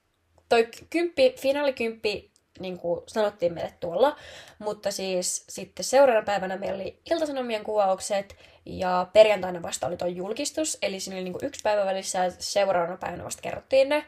[0.49, 4.17] toi kymppi, finaalikymppi niin kuin sanottiin meille tuolla,
[4.59, 10.79] mutta siis sitten seuraavana päivänä meillä oli iltasanomien kuvaukset ja perjantaina vasta oli tuo julkistus,
[10.83, 14.05] eli siinä oli niin kuin yksi päivä välissä ja seuraavana päivänä vasta kerrottiin ne.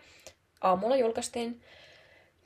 [0.60, 1.60] Aamulla julkaistiin.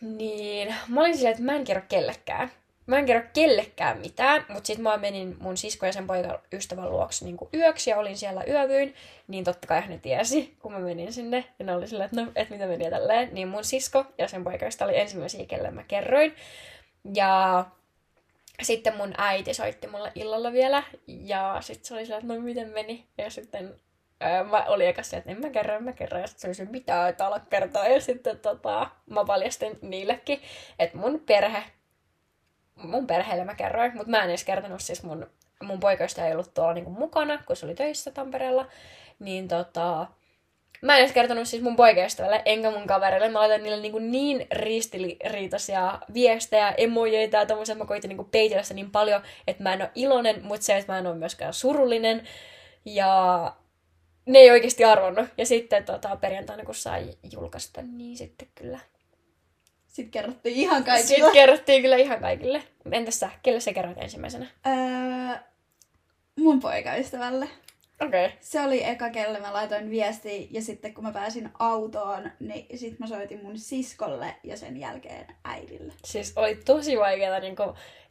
[0.01, 2.51] Niin mä olin silleen, että mä en kerro kellekään.
[2.87, 6.91] Mä en kerro kellekään mitään, mutta sitten mä menin mun sisko ja sen poikan ystävän
[6.91, 8.95] luokse niin yöksi ja olin siellä yövyin,
[9.29, 11.45] niin totta kai ne tiesi, kun mä menin sinne.
[11.59, 13.35] Ja ne oli silleen, että no, et mitä meni tälleen.
[13.35, 16.35] Niin mun sisko ja sen poikaista oli ensimmäisiä, kelle mä kerroin.
[17.15, 17.65] Ja
[18.63, 22.69] sitten mun äiti soitti mulle illalla vielä, ja sitten se oli silleen, että no miten
[22.69, 23.07] meni.
[23.19, 23.75] Ja sitten
[24.21, 26.19] ää, mä olin eka se, että en mä kerro, en mä kerro.
[26.19, 27.87] Ja sitten se oli mitä et ala kertoa.
[27.87, 30.41] Ja sitten tota, mä paljastin niillekin,
[30.79, 31.65] että mun perhe
[32.83, 35.31] mun perheelle mä kerroin, mutta mä en edes kertonut siis mun,
[35.63, 38.67] mun poikaista ei ollut tuolla niinku mukana, kun se oli töissä Tampereella,
[39.19, 40.07] niin tota,
[40.83, 43.29] mä en edes kertonut siis mun poikaystävälle, enkä mun kavereille.
[43.29, 47.75] Mä laitan niille niinku niin ristiriitaisia viestejä, emojeita ja tommosia.
[47.75, 50.93] Mä koitin niinku peitellä sitä niin paljon, että mä en ole iloinen, mutta se, että
[50.93, 52.23] mä en ole myöskään surullinen.
[52.85, 53.53] Ja
[54.27, 55.29] ne ei oikeasti arvonnut.
[55.39, 58.79] Ja sitten tota, perjantaina, kun sai julkaista, niin sitten kyllä
[59.93, 61.09] Sitten kerrottiin ihan kaikille.
[61.09, 62.63] sitten kerrottiin kyllä ihan kaikille.
[62.93, 63.31] Entäs sä?
[63.43, 64.47] Kelle sä kerroit ensimmäisenä?
[64.67, 65.39] Öö,
[66.37, 67.49] mun poikaystävälle.
[68.01, 68.27] Okei.
[68.27, 68.39] Okay.
[68.41, 72.99] Se oli eka, kelle mä laitoin viestiä ja sitten kun mä pääsin autoon, niin sit
[72.99, 75.93] mä soitin mun siskolle ja sen jälkeen äidille.
[76.05, 77.57] Siis oli tosi vaikeaa niin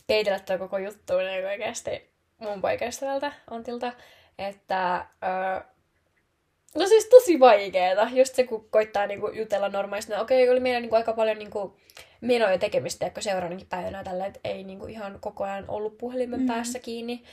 [0.07, 3.93] peitellä tuo koko juttu niin oikeasti mun poikaystävältä Antilta.
[4.39, 5.61] Että öö,
[6.75, 8.09] No siis tosi vaikeeta.
[8.13, 10.13] Just se, kun koittaa niinku jutella normaalisti.
[10.13, 11.77] No, okei, okay, oli meillä niinku aika paljon niinku
[12.21, 16.47] menoja tekemistä, että seuraavanakin päivänä tällä, että ei niinku ihan koko ajan ollut puhelimen mm.
[16.47, 17.23] päässä kiinni.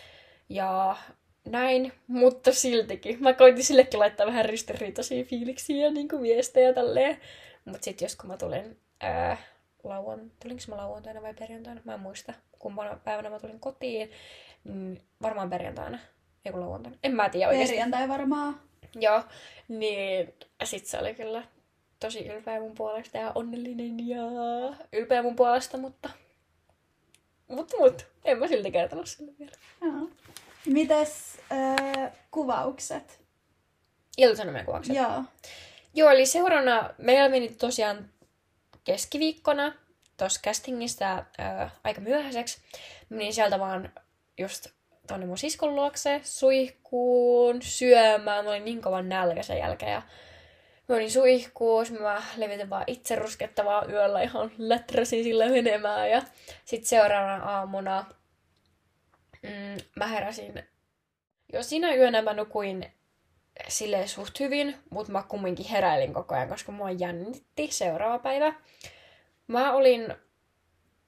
[0.49, 0.97] Ja
[1.45, 3.17] näin, mutta siltikin.
[3.21, 7.19] Mä koitin sillekin laittaa vähän ristiriitaisia fiiliksiä ja niinku viestejä tälleen.
[7.65, 9.37] Mutta sitten jos kun mä tulin ää,
[9.85, 11.81] lauan, tulinko mä lauantaina vai perjantaina?
[11.85, 14.11] Mä en muista, kumpana päivänä mä tulin kotiin.
[14.65, 15.99] Niin varmaan perjantaina.
[16.45, 16.99] Ei kun lauantaina.
[17.03, 17.73] En mä tiedä oikeasti.
[17.73, 18.68] Perjantai varmaan.
[19.01, 19.23] Joo,
[19.69, 20.35] niin
[20.65, 21.43] sit se oli kyllä
[22.01, 24.23] tosi ylpeä mun puolesta ja onnellinen ja
[24.93, 26.11] ylpeä mun puolesta, mutta...
[27.49, 29.53] Mut, mut, en mä silti kertonut sille vielä.
[29.83, 30.11] Joo.
[30.67, 33.21] Mites öö, kuvaukset?
[34.17, 34.97] Iltasanomien kuvaukset.
[34.97, 35.23] Joo.
[35.95, 38.11] Joo, eli seuraavana meillä meni tosiaan
[38.85, 39.73] keskiviikkona
[40.17, 42.61] tuossa castingista ää, aika myöhäiseksi.
[43.09, 43.93] Menin sieltä vaan
[44.39, 44.67] just
[45.09, 48.45] tonne mun siskon luokse suihkuun, syömään.
[48.45, 49.93] Mä olin niin kovan nälkä sen jälkeen.
[49.93, 50.03] Ja
[50.89, 56.11] mä olin suihkuun, mä levitin vaan itse ruskettavaa yöllä ihan läträsin sillä menemään.
[56.11, 56.23] Ja
[56.65, 58.05] sitten seuraavana aamuna
[59.43, 60.63] mm, mä heräsin.
[61.53, 62.93] Jo siinä yönä mä nukuin
[63.69, 68.55] silleen suht hyvin, mutta mä kumminkin heräilin koko ajan, koska mua jännitti seuraava päivä.
[69.47, 70.15] Mä olin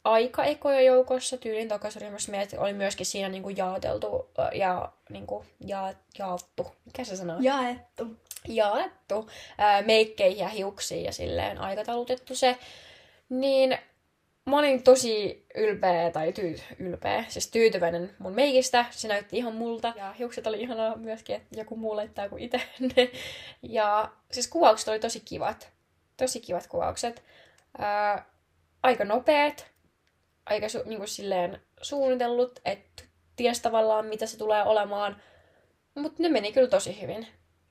[0.04, 2.30] aika ekoja joukossa tyylin takaisinryhmässä.
[2.30, 6.72] Meidät oli myöskin siinä niinku jaoteltu ja niinku ja, jaottu.
[6.84, 7.36] Mikä se sanoo?
[7.40, 8.06] Jaettu.
[8.48, 12.58] Jaettu ää, meikkeihin ja hiuksiin ja silleen aikataulutettu se.
[13.28, 13.78] Niin
[14.46, 18.84] mä olin tosi ylpeä, tai tyy, ylpeä, siis tyytyväinen mun meikistä.
[18.90, 19.92] Se näytti ihan multa.
[19.96, 23.10] Ja hiukset oli ihanaa myöskin, että joku muu laittaa kuin itse ne.
[23.62, 25.72] Ja siis kuvaukset oli tosi kivat.
[26.16, 27.22] Tosi kivat kuvaukset.
[27.78, 28.24] Ää,
[28.82, 29.69] aika nopeat.
[30.46, 33.04] Aika su, niin kuin silleen suunnitellut, että
[33.36, 35.22] ties tavallaan mitä se tulee olemaan.
[35.94, 37.26] Mutta ne meni kyllä tosi hyvin.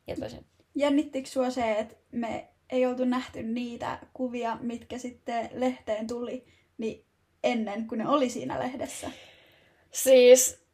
[0.08, 0.38] Ja tosi...
[0.76, 6.46] Jännittikö sua se, että me ei oltu nähty niitä kuvia, mitkä sitten lehteen tuli,
[6.78, 7.06] niin
[7.44, 9.12] ennen kuin ne oli siinä lehdessä?
[9.92, 10.66] Siis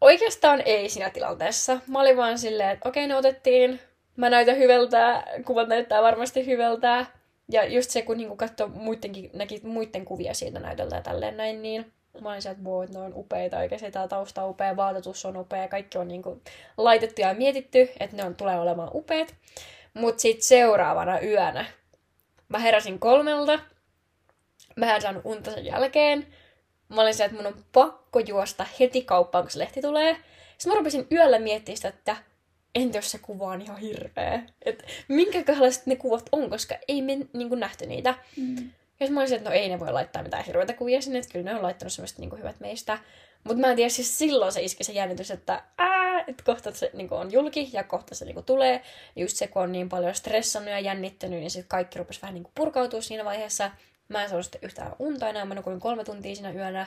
[0.00, 1.80] oikeastaan ei siinä tilanteessa.
[1.86, 3.80] Mä olin vaan silleen, että okei, ne otettiin.
[4.16, 7.06] Mä näytän hyvältä, kuvat näyttää varmasti hyvältä.
[7.52, 11.62] Ja just se, kun niinku katsoi muidenkin, näki muiden kuvia siitä näytöltä ja tälleen näin,
[11.62, 15.36] niin mä olin sieltä, että ne on upeita, oikeasti tämä tausta on upea, vaatetus on
[15.36, 16.42] upea, kaikki on niinku
[16.76, 19.34] laitettu ja mietitty, että ne on, tulee olemaan upeat.
[19.94, 21.64] Mutta sitten seuraavana yönä
[22.48, 23.58] mä heräsin kolmelta,
[24.76, 26.26] mä en saanut unta sen jälkeen.
[26.88, 30.16] Mä olin se, että mun on pakko juosta heti kauppaan, kun se lehti tulee.
[30.58, 32.16] Sitten mä rupesin yöllä miettimään sitä, että
[32.74, 34.42] entä jos se kuva on ihan hirveä.
[34.62, 38.14] Että minkäkälaiset ne kuvat on, koska ei me niin kuin, nähty niitä.
[38.36, 38.70] Mm.
[38.88, 41.44] Sitten mä olisin, että no ei ne voi laittaa mitään hirveitä kuvia sinne, että kyllä
[41.44, 42.98] ne on laittanut semmoista niin kuin, hyvät meistä.
[43.44, 46.90] Mutta mä en tiedä, siis silloin se iski se jännitys, että ää, että kohta se
[46.92, 48.82] niin on julki ja kohta se niin tulee.
[49.16, 52.34] Ja just se, kun on niin paljon stressannut ja jännittänyt, niin sitten kaikki rupesi vähän
[52.34, 53.70] niin purkautua siinä vaiheessa.
[54.08, 56.86] Mä en saanut sitten yhtään unta enää, mä nukuin kolme tuntia siinä yönä.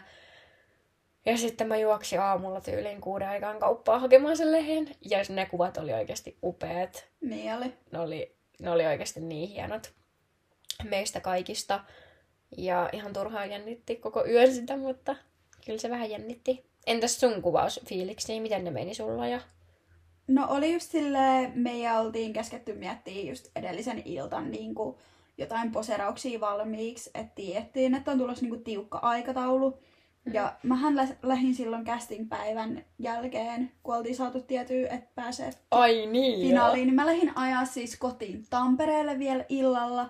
[1.26, 4.96] Ja sitten mä juoksin aamulla tyyliin kuuden aikaan kauppaa hakemaan sen lehen.
[5.10, 7.08] Ja ne kuvat oli oikeasti upeat.
[7.22, 7.74] Niin oli.
[7.92, 9.94] Ne oli, ne oli oikeasti niin hienot
[10.90, 11.80] meistä kaikista.
[12.58, 15.16] Ja ihan turhaan jännitti koko yön sitä, mutta
[15.66, 16.66] kyllä se vähän jännitti.
[16.88, 19.28] Entäs sun kuvausfiiliksi, niin miten ne meni sulla?
[19.28, 19.40] Ja...
[20.28, 24.98] No oli just silleen, me oltiin käsketty miettiä just edellisen iltan niin kuin
[25.38, 29.80] jotain poserauksia valmiiksi, että tiedettiin, että on tulossa niin kuin tiukka aikataulu.
[30.26, 30.34] Mm.
[30.34, 36.48] Ja mähän lä- lähdin silloin casting-päivän jälkeen, kun oltiin saatu tietyä, että pääsee Ai niin,
[36.48, 40.10] finaaliin, niin mä lähdin ajaa siis kotiin Tampereelle vielä illalla.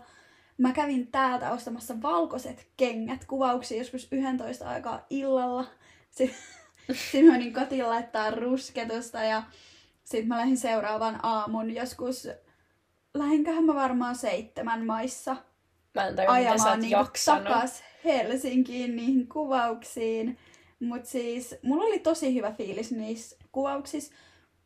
[0.58, 5.66] Mä kävin täältä ostamassa valkoiset kengät kuvauksia joskus 11 aikaa illalla.
[6.12, 6.38] Sitten
[6.94, 9.44] sit mä menin kotiin laittaa rusketusta ja
[10.04, 12.28] sitten mä lähdin seuraavan aamun joskus,
[13.14, 15.36] lähinköhän mä varmaan seitsemän maissa
[15.96, 17.44] Mä en tajua, miten sä ajamaan oot niinku jaksanut.
[17.44, 20.38] takas Helsinkiin niihin kuvauksiin.
[20.80, 24.14] Mutta siis mulla oli tosi hyvä fiilis niissä kuvauksissa.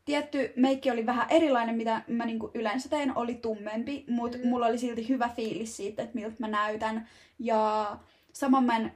[0.05, 4.47] Tietty meikki oli vähän erilainen, mitä mä niinku yleensä teen, oli tummempi, mutta Mm.
[4.47, 7.07] mulla oli silti hyvä fiilis siitä, että miltä mä näytän.
[7.39, 7.97] Ja
[8.33, 8.91] saman mä en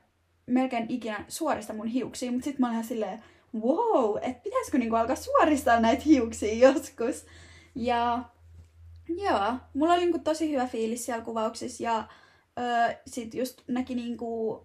[0.45, 3.23] melkein ikinä suorista mun hiuksia, mutta sitten mä olin ihan silleen,
[3.61, 7.25] wow, että pitäisikö niinku alkaa suoristaa näitä hiuksia joskus.
[7.75, 8.23] Ja
[9.07, 12.07] joo, mulla oli niinku tosi hyvä fiilis siellä kuvauksissa ja
[12.59, 14.63] öö, sit just näki niinku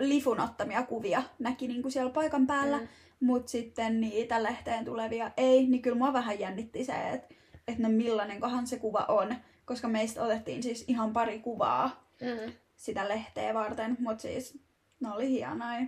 [0.00, 2.82] lifun ottamia kuvia, näki niinku siellä paikan päällä, Mm.
[2.82, 2.88] mm.
[3.26, 7.34] mut sitten niitä lehteen tulevia ei, niin kyllä mua vähän jännitti se, että
[7.68, 12.52] et no millainenkohan se kuva on, koska meistä otettiin siis ihan pari kuvaa Mm.
[12.76, 14.58] sitä lehteä varten, mut siis
[15.00, 15.86] ne oli hienoja.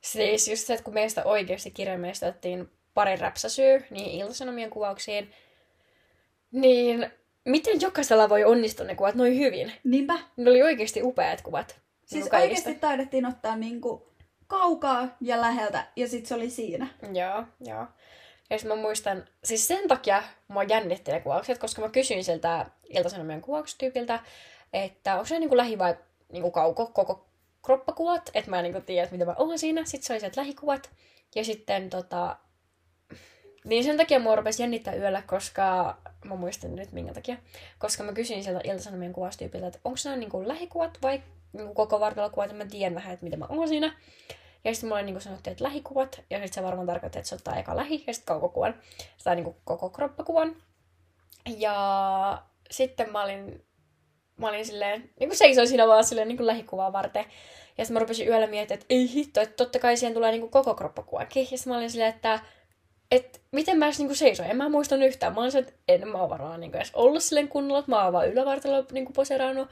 [0.00, 5.30] Siis just se, että kun meistä oikeasti kirjaimista otettiin pari räpsäsyy niihin iltasanomien kuvauksiin,
[6.52, 7.10] niin
[7.44, 9.72] miten jokaisella voi onnistua ne kuvat noin hyvin?
[9.84, 11.68] Niinpä, Ne oli oikeasti upeat kuvat.
[11.68, 12.68] siis Niinku kaikista.
[12.68, 14.08] oikeasti taidettiin ottaa niinku
[14.46, 16.86] kaukaa ja läheltä, ja sit se oli siinä.
[17.12, 17.86] Joo, joo.
[18.50, 22.66] Ja sitten mä muistan, siis sen takia mua jännitti ne kuvaukset, koska mä kysyin siltä
[22.88, 24.20] iltasanomien kuvauksetyypiltä,
[24.72, 25.96] että onko se niinku lähi vai
[26.32, 27.26] niinku kauko, koko
[27.64, 29.84] kroppakuvat, että mä en niinku tiedä, että mitä mä oon siinä.
[29.84, 30.90] Sitten se oli sieltä lähikuvat.
[31.34, 32.36] Ja sitten tota...
[33.64, 37.36] Niin sen takia mua rupesi jännittää yöllä, koska mä muistan nyt minkä takia.
[37.78, 42.50] Koska mä kysyin sieltä iltasanomien kuvaustyypiltä, että onko nämä niinku lähikuvat vai niinku koko vartalokuvat,
[42.50, 43.96] että mä tiedän vähän, että mitä mä oon siinä.
[44.64, 47.56] Ja sitten mulle niinku sanottiin, että lähikuvat, ja sitten se varmaan tarkoittaa, että se ottaa
[47.56, 48.74] eka lähi, ja sitten kaukokuvan,
[49.24, 50.56] tai niinku koko kroppakuvan.
[51.58, 53.64] Ja sitten mä olin,
[54.36, 57.24] mä olin silleen, niinku seisoin siinä vaan silleen niinku lähikuvaa varten.
[57.78, 60.48] Ja sitten mä rupesin yöllä miettimään, että ei hitto, että totta kai siihen tulee niinku
[60.48, 61.48] koko kroppakuvakin.
[61.50, 62.40] Ja sitten mä olin silleen, että
[63.16, 64.50] et miten mä edes niinku seisoin.
[64.50, 65.34] En mä muistanut yhtään.
[65.34, 68.12] Mä olin että en mä oo varmaan niinku edes ollut silleen kunnolla, että mä oon
[68.12, 69.68] vaan ylävartalolla niinku poseeraanut.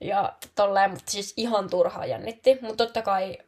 [0.00, 2.58] Ja tolleen, mutta siis ihan turhaa jännitti.
[2.62, 3.38] Mutta totta kai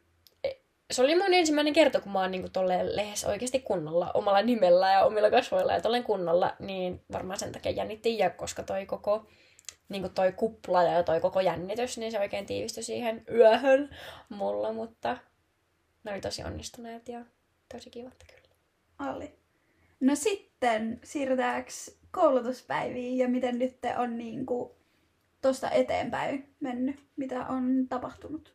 [0.91, 4.91] se oli mun ensimmäinen kerta, kun mä oon niinku tolleen lehdessä oikeasti kunnolla, omalla nimellä
[4.91, 8.17] ja omilla kasvoilla ja tolleen kunnolla, niin varmaan sen takia jännittiin.
[8.17, 9.27] Ja koska toi koko
[9.89, 13.95] niinku toi kupla ja toi koko jännitys, niin se oikein tiivistyi siihen yöhön
[14.29, 15.17] mulla, mutta
[16.03, 17.19] ne oli tosi onnistuneet ja
[17.73, 18.42] tosi kivat kyllä.
[18.99, 19.35] Oli.
[19.99, 21.71] No sitten siirrytäänkö
[22.11, 24.75] koulutuspäiviin ja miten nyt on niinku
[25.41, 28.53] tosta eteenpäin mennyt, mitä on tapahtunut?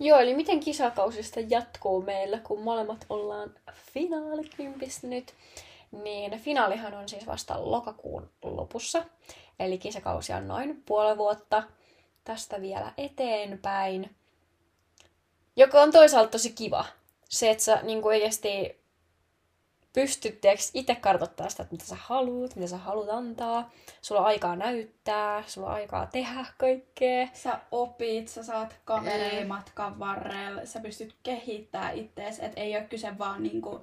[0.00, 5.34] Joo, eli miten kisakausista jatkuu meillä, kun molemmat ollaan finaalikympissä nyt.
[6.02, 9.04] Niin finaalihan on siis vasta lokakuun lopussa.
[9.58, 11.62] Eli kisakausi on noin puoli vuotta
[12.24, 14.16] tästä vielä eteenpäin.
[15.56, 16.84] Joka on toisaalta tosi kiva.
[17.28, 18.83] Se, että sä niin oikeasti
[19.94, 20.40] pystyt
[20.74, 23.70] itse kartoittamaan sitä, että mitä sä haluat, mitä sä haluat antaa.
[24.02, 27.28] Sulla on aikaa näyttää, sulla on aikaa tehdä kaikkea.
[27.32, 33.18] Sä opit, sä saat kavereja matkan varrella, sä pystyt kehittämään ittees, että ei ole kyse
[33.18, 33.80] vaan niinku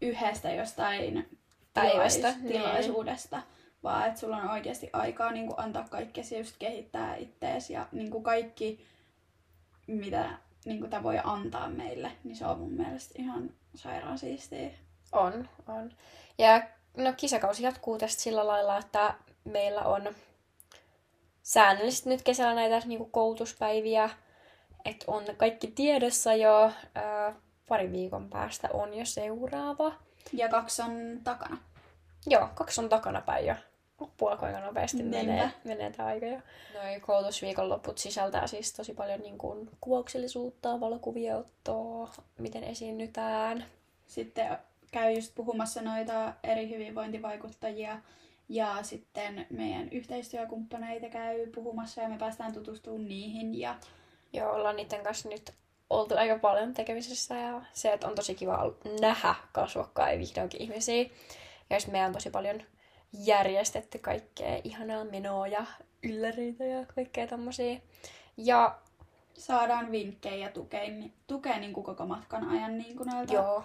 [0.00, 1.28] yhdestä jostain
[1.74, 2.52] Päivästä, tilais- niin.
[2.52, 3.42] tilaisuudesta,
[3.82, 8.20] vaan että sulla on oikeasti aikaa niinku antaa kaikkea ja just kehittää ittees ja niinku
[8.20, 8.86] kaikki,
[9.86, 14.70] mitä niinku tää voi antaa meille, niin se on mun mielestä ihan sairaan siistiä.
[15.12, 15.92] On, on.
[16.38, 16.62] Ja
[16.96, 20.14] no kisakausi jatkuu tästä sillä lailla, että meillä on
[21.42, 24.10] säännöllisesti nyt kesällä näitä niin kuin koulutuspäiviä,
[24.84, 26.72] että on kaikki tiedossa jo.
[26.94, 27.34] Ää,
[27.68, 29.92] pari viikon päästä on jo seuraava.
[30.32, 31.58] Ja kaksi on takana.
[32.26, 33.54] Joo, kaksi on takana päin jo.
[34.00, 35.16] loppuu alkoi aika nopeasti Niinpä.
[35.16, 36.40] menee, menee tämä aika jo.
[36.74, 43.64] Noi koulutusviikonloput sisältää siis tosi paljon niin kuin, kuvauksellisuutta, valokuvia ottoa, miten esiinnytään.
[44.06, 44.58] Sitten
[44.96, 47.98] käy just puhumassa noita eri hyvinvointivaikuttajia
[48.48, 53.74] ja sitten meidän yhteistyökumppaneita käy puhumassa ja me päästään tutustumaan niihin ja
[54.32, 55.54] Joo, ollaan niiden kanssa nyt
[55.90, 61.02] oltu aika paljon tekemisissä ja se, että on tosi kiva nähdä kasvokkain vihdoinkin ihmisiä.
[61.70, 62.62] Ja jos meidän on tosi paljon
[63.12, 65.66] järjestetty kaikkea ihanaa menoa ja
[66.02, 67.80] ylläreitä ja kaikkea tommosia.
[68.36, 68.78] Ja
[69.34, 70.80] saadaan vinkkejä ja tukea,
[71.26, 73.34] tukea niin kuin koko matkan ajan niin kuin näiltä.
[73.34, 73.64] joo,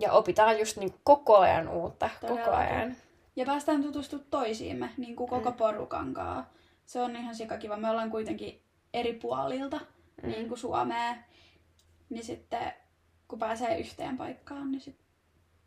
[0.00, 2.74] ja opitaan just niin koko ajan uutta, koko Todellakin.
[2.76, 2.96] ajan.
[3.36, 5.56] Ja päästään tutustumaan toisiimme niin kuin koko Mm.
[5.56, 6.44] porukan kanssa.
[6.86, 7.76] Se on ihan sikakiva.
[7.76, 8.62] Me ollaan kuitenkin
[8.94, 9.80] eri puolilta
[10.22, 10.28] Mm.
[10.28, 11.16] niin kuin Suomea.
[12.10, 12.72] Niin sitten
[13.28, 15.05] kun pääsee yhteen paikkaan, niin sitten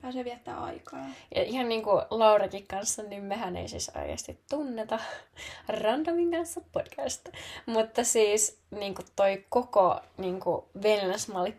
[0.01, 1.05] pääsee viettää aikaa.
[1.35, 4.99] Ja ihan niin kuin Laurakin kanssa, niin mehän ei siis oikeasti tunneta
[5.81, 7.29] randomin kanssa podcast.
[7.65, 10.65] Mutta siis niin kuin toi koko niin kuin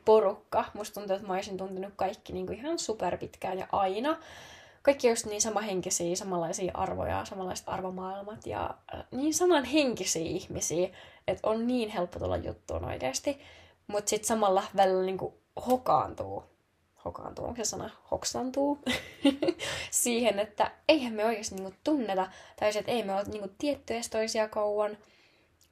[0.05, 4.17] porukka, musta tuntuu, että mä olisin tuntenut kaikki niin kuin ihan superpitkään ja aina.
[4.83, 10.89] Kaikki just niin samahenkisiä, samanlaisia arvoja, samanlaiset arvomaailmat ja äh, niin samanhenkisiä ihmisiä,
[11.29, 13.41] että on niin helppo tulla juttuun oikeasti.
[13.87, 15.35] Mutta sitten samalla välillä niin kuin
[15.67, 16.45] hokaantuu
[17.05, 18.79] hokaantuu, onko se sana, hoksantuu,
[19.91, 22.29] siihen, että eihän me oikeasti niinku tunneta,
[22.61, 24.99] tai se, että ei me ole niinku tietty edes toisia kauan,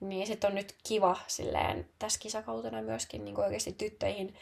[0.00, 4.34] niin sitten on nyt kiva silleen tässä kisakautena myöskin niinku oikeasti tyttöihin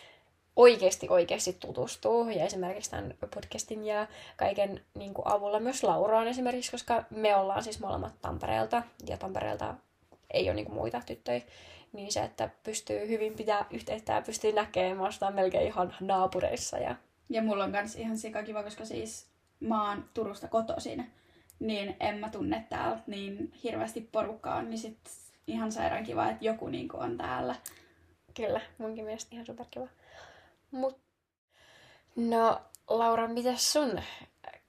[0.56, 2.28] oikeasti oikeasti tutustuu.
[2.28, 4.06] Ja esimerkiksi tämän podcastin ja
[4.36, 9.74] kaiken niin kuin avulla myös Lauraan esimerkiksi, koska me ollaan siis molemmat Tampereelta ja Tampereelta
[10.30, 11.40] ei ole niin kuin muita tyttöjä.
[11.92, 16.78] Niin se, että pystyy hyvin pitää yhteyttä ja pystyy näkemään, mä ostan melkein ihan naapureissa.
[16.78, 16.96] Ja...
[17.28, 19.26] Ja mulla on kans ihan sikakiva, koska siis
[19.60, 21.12] mä oon Turusta kotoisin,
[21.58, 24.98] niin en mä tunne täältä niin hirveästi porukkaa, niin sit
[25.46, 27.54] ihan sairaan kiva, että joku niinku on täällä.
[28.34, 29.88] Kyllä, munkin mielestä ihan superkiva.
[30.70, 30.98] Mut...
[32.16, 34.00] No, Laura, miten sun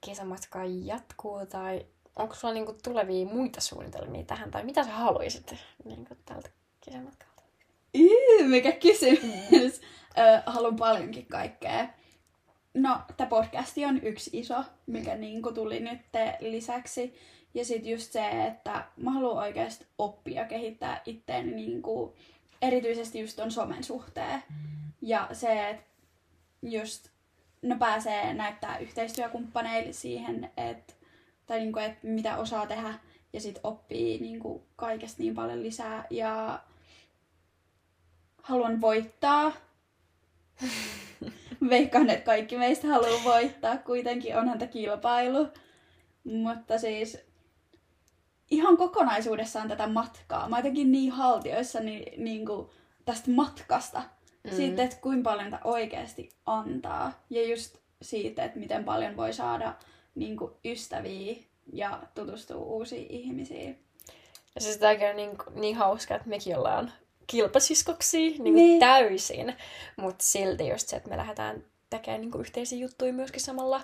[0.00, 5.54] kisamatka jatkuu tai onko sulla niinku tulevia muita suunnitelmia tähän tai mitä sä haluaisit
[5.84, 6.50] niinku tältä
[6.88, 7.42] kisamatkalta?
[7.94, 9.80] Yy, mikä kysymys.
[10.18, 11.88] Ö, haluan paljonkin kaikkea.
[12.74, 16.00] No, tämä podcasti on yksi iso, mikä niinku tuli nyt
[16.40, 17.14] lisäksi.
[17.54, 22.16] Ja sitten just se, että mä haluan oikeasti oppia kehittää itteeni niinku,
[22.62, 24.42] erityisesti just ton somen suhteen.
[25.02, 25.84] Ja se, että
[26.62, 27.08] just
[27.62, 30.94] no pääsee näyttää yhteistyökumppaneille siihen, että
[31.46, 32.94] tai niinku, että mitä osaa tehdä
[33.32, 36.60] ja sitten oppii niinku kaikesta niin paljon lisää ja
[38.48, 39.52] haluan voittaa.
[41.70, 43.76] Veikkaan, että kaikki meistä haluaa voittaa.
[43.76, 45.48] Kuitenkin onhan tämä kilpailu.
[46.24, 47.18] Mutta siis
[48.50, 50.48] ihan kokonaisuudessaan tätä matkaa.
[50.48, 52.68] Mä jotenkin niin haltioissa niin, niin kuin
[53.04, 54.02] tästä matkasta.
[54.44, 54.56] Mm.
[54.56, 57.12] Siitä, että kuinka paljon tämä oikeasti antaa.
[57.30, 59.74] Ja just siitä, että miten paljon voi saada
[60.14, 61.36] niin kuin ystäviä
[61.72, 63.84] ja tutustua uusiin ihmisiin.
[64.54, 66.92] Ja siis tämäkin on niin, niin hauska, että mekin ollaan
[67.28, 68.80] kilpasiskoksia niin Niin.
[68.80, 69.56] täysin.
[69.96, 73.80] Mutta silti just se, että me lähdetään tekemään niin yhteisiä juttuja myöskin samalla.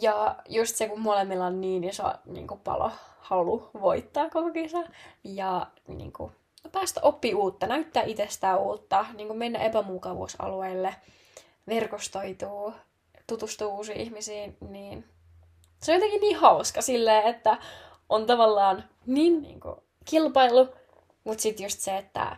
[0.00, 4.78] Ja just se, kun molemmilla on niin iso niin kuin palo halu voittaa koko kisa.
[5.24, 6.32] Ja niin kuin,
[6.72, 10.94] päästä oppi uutta, näyttää itsestään uutta, niin kuin mennä epämukavuusalueelle,
[11.66, 12.72] verkostoituu,
[13.26, 15.04] tutustuu uusiin ihmisiin, niin
[15.82, 17.56] se on jotenkin niin hauska silleen, että
[18.08, 20.68] on tavallaan niin, niin kuin, kilpailu,
[21.26, 22.36] mutta sitten just se, että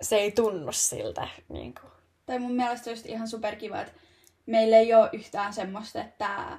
[0.00, 1.28] se ei tunnu siltä.
[1.48, 1.92] Niin kuin.
[2.26, 3.92] Tai mun mielestä just ihan superkiva, että
[4.46, 6.58] meillä ei ole yhtään semmoista, että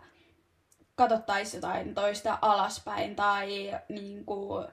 [0.96, 4.68] katsottaisiin jotain toista alaspäin tai niin kuin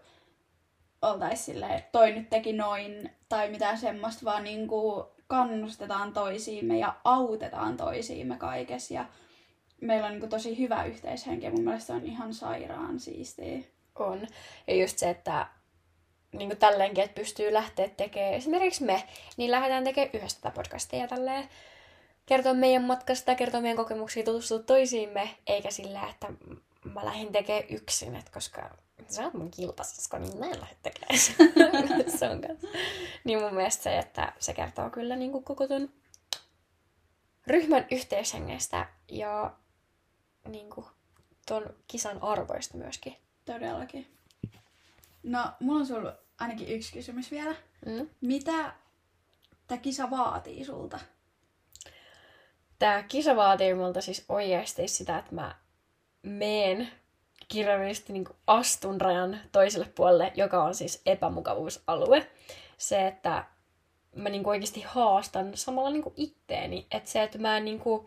[1.03, 6.79] oltaisiin silleen, että toi nyt teki noin tai mitään semmoista, vaan niin kuin kannustetaan toisiimme
[6.79, 9.05] ja autetaan toisiimme kaikessa ja
[9.81, 13.59] meillä on niin kuin tosi hyvä yhteishenki ja mun mielestä se on ihan sairaan siistiä.
[13.95, 14.27] On.
[14.67, 15.47] Ja just se, että
[16.33, 19.03] niin kuin tälleenkin, että pystyy lähteä tekemään, esimerkiksi me,
[19.37, 21.49] niin lähdetään tekemään yhdessä tätä podcastia tälleen
[22.27, 26.29] kertoa meidän matkasta, kertoa meidän kokemuksia, tutustua toisiimme, eikä sillä, että
[26.95, 28.71] mä lähdin tekemään yksin, että koska
[29.09, 31.09] sä oot mun kilpasisko, niin mä en lähde tekemään
[32.09, 32.27] kanssa.
[33.25, 35.91] Niin mun mielestä se, että se kertoo kyllä niin kuin koko ton
[37.47, 39.53] ryhmän yhteishengestä ja
[40.49, 40.87] niin kuin
[41.47, 43.17] ton kisan arvoista myöskin.
[43.45, 44.16] Todellakin.
[45.27, 47.55] No, mulla on sulla ainakin yksi kysymys vielä.
[47.87, 48.09] Mm.
[48.21, 48.73] Mitä
[49.67, 50.99] tämä kisa vaatii sulta?
[52.79, 55.55] Tää kisa vaatii multa siis oikeasti sitä, että mä
[56.23, 56.89] meen
[57.49, 62.31] kirjaimellisesti niin astun rajan toiselle puolelle, joka on siis epämukavuusalue.
[62.79, 63.45] Se, että
[64.17, 66.87] mä niin oikeasti haastan samalla niin itteeni.
[66.91, 68.07] Että se, että mä en niin kuin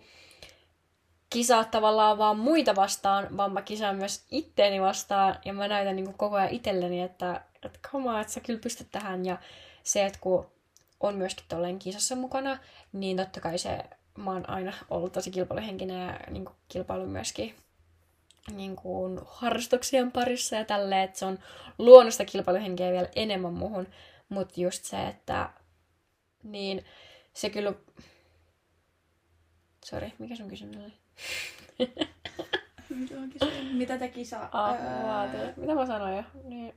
[1.29, 5.35] kisaa tavallaan vaan muita vastaan, vaan mä kisaan myös itteeni vastaan.
[5.45, 8.87] Ja mä näytän niin koko ajan itselleni, että, että come on, että sä kyllä pystyt
[8.91, 9.25] tähän.
[9.25, 9.37] Ja
[9.83, 10.51] se, että kun
[10.99, 12.57] on myöskin tolleen kisassa mukana,
[12.93, 13.83] niin totta kai se,
[14.17, 17.55] mä oon aina ollut tosi kilpailuhenkinen ja niin kilpailu myöskin
[18.55, 21.39] niin kuin harrastuksien parissa ja tälleen, että se on
[21.77, 23.87] luonnosta kilpailuhenkeä vielä enemmän muuhun.
[24.29, 25.49] Mutta just se, että
[26.43, 26.85] niin
[27.33, 27.73] se kyllä...
[29.85, 30.93] Sori, mikä sun kysymys oli?
[33.73, 34.49] Mitä te kisa...
[34.51, 34.75] Ah,
[35.35, 35.53] öö...
[35.57, 36.23] Mitä mä sanoin jo?
[36.43, 36.73] Niin.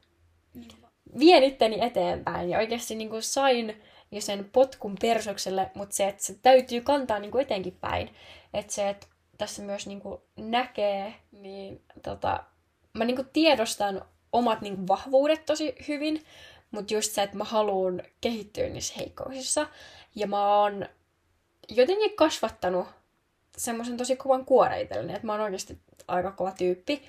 [1.18, 6.24] Vien itteni eteenpäin ja oikeasti niin kuin sain jo sen potkun persokselle, mutta se, että
[6.24, 8.10] se täytyy kantaa niin kuin etenkin päin.
[8.54, 9.06] Että se, että
[9.38, 12.44] tässä myös niin kuin näkee, niin tota,
[12.92, 16.22] mä niin kuin tiedostan omat niin kuin vahvuudet tosi hyvin,
[16.70, 19.66] mutta just se, että mä haluan kehittyä niissä heikkouksissa.
[20.14, 20.86] Ja mä oon
[21.68, 22.86] jotenkin kasvattanut
[23.56, 25.78] semmoisen tosi kovan kuoren itselleni, että mä oon oikeasti
[26.08, 27.02] aika kova tyyppi.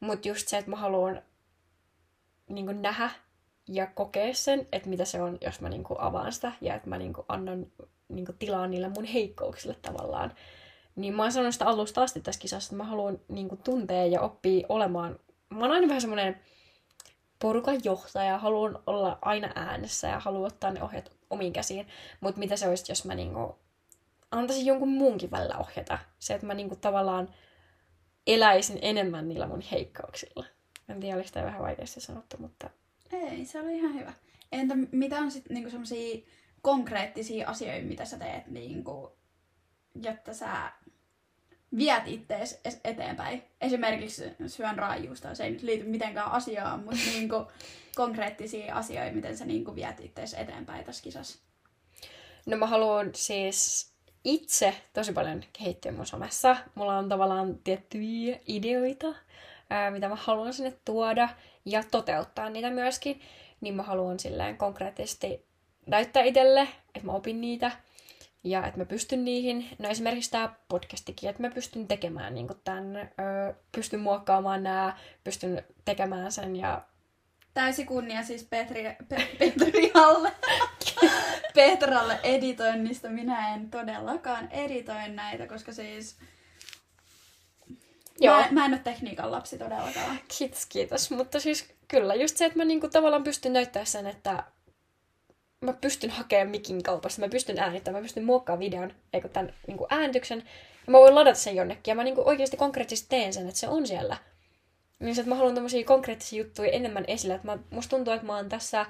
[0.00, 1.22] Mutta just se, että mä haluan
[2.48, 3.10] niin nähdä
[3.68, 6.98] ja kokea sen, että mitä se on, jos mä niin avaan sitä ja että mä
[6.98, 7.66] niin annan
[8.08, 10.32] niin tilaa niille mun heikkouksille tavallaan.
[10.96, 14.20] Niin mä oon sanonut sitä alusta asti tässä kisassa, että mä haluan niin tuntea ja
[14.20, 15.18] oppia olemaan.
[15.50, 16.40] Mä oon aina vähän semmoinen
[17.38, 21.86] porukan johtaja, haluan olla aina äänessä ja haluan ottaa ne ohjat omiin käsiin.
[22.20, 23.58] Mutta mitä se olisi, jos mä niinku
[24.38, 25.98] antaisin jonkun muunkin välillä ohjata?
[26.18, 27.34] Se, että mä niinku tavallaan
[28.26, 30.44] eläisin enemmän niillä mun heikkauksilla.
[30.88, 32.70] En tiedä, oliko tämä vähän vaikeasti sanottu, mutta...
[33.12, 34.12] Ei, se oli ihan hyvä.
[34.52, 36.26] Entä mitä on sitten niinku semmoisia
[36.62, 39.16] konkreettisia asioita, mitä sä teet, niinku,
[40.02, 40.72] jotta sä
[41.76, 43.42] viet ittees eteenpäin.
[43.60, 47.46] Esimerkiksi syön raajuusta, se ei nyt liity mitenkään asiaan, mutta niinku
[47.94, 51.38] konkreettisia asioita, miten sä niinku viet ittees eteenpäin tässä kisassa.
[52.46, 53.93] No mä haluan siis
[54.24, 56.56] itse tosi paljon kehittyä mun somessa.
[56.74, 59.14] Mulla on tavallaan tiettyjä ideoita,
[59.70, 61.28] ää, mitä mä haluan sinne tuoda
[61.64, 63.20] ja toteuttaa niitä myöskin.
[63.60, 65.46] Niin mä haluan silleen konkreettisesti
[65.86, 67.70] näyttää itselle, että mä opin niitä
[68.44, 72.96] ja että mä pystyn niihin, no esimerkiksi tämä podcastikin, että mä pystyn tekemään niin tämän,
[72.96, 76.82] ö, pystyn muokkaamaan nämä, pystyn tekemään sen ja...
[77.54, 80.32] Täysi kunnia siis Petri, Pe, Petrialle,
[81.54, 83.08] Petralle editoinnista.
[83.08, 86.16] Minä en todellakaan editoi näitä, koska siis...
[88.20, 88.36] Joo.
[88.36, 90.20] Mä, mä en ole tekniikan lapsi todellakaan.
[90.38, 91.10] Kiitos, kiitos.
[91.10, 94.44] Mutta siis kyllä, just se, että mä niinku tavallaan pystyn näyttämään sen, että
[95.60, 99.78] mä pystyn hakemaan mikin kaupasta, mä pystyn äänittämään, mä pystyn muokkaamaan videon, eikö tämän niin
[99.78, 100.38] kuin äänityksen,
[100.86, 103.60] ja mä voin ladata sen jonnekin, ja mä niin kuin oikeasti konkreettisesti teen sen, että
[103.60, 104.16] se on siellä.
[104.98, 108.26] Niin se, että mä haluan tämmöisiä konkreettisia juttuja enemmän esille, että mä, musta tuntuu, että
[108.26, 108.86] mä oon tässä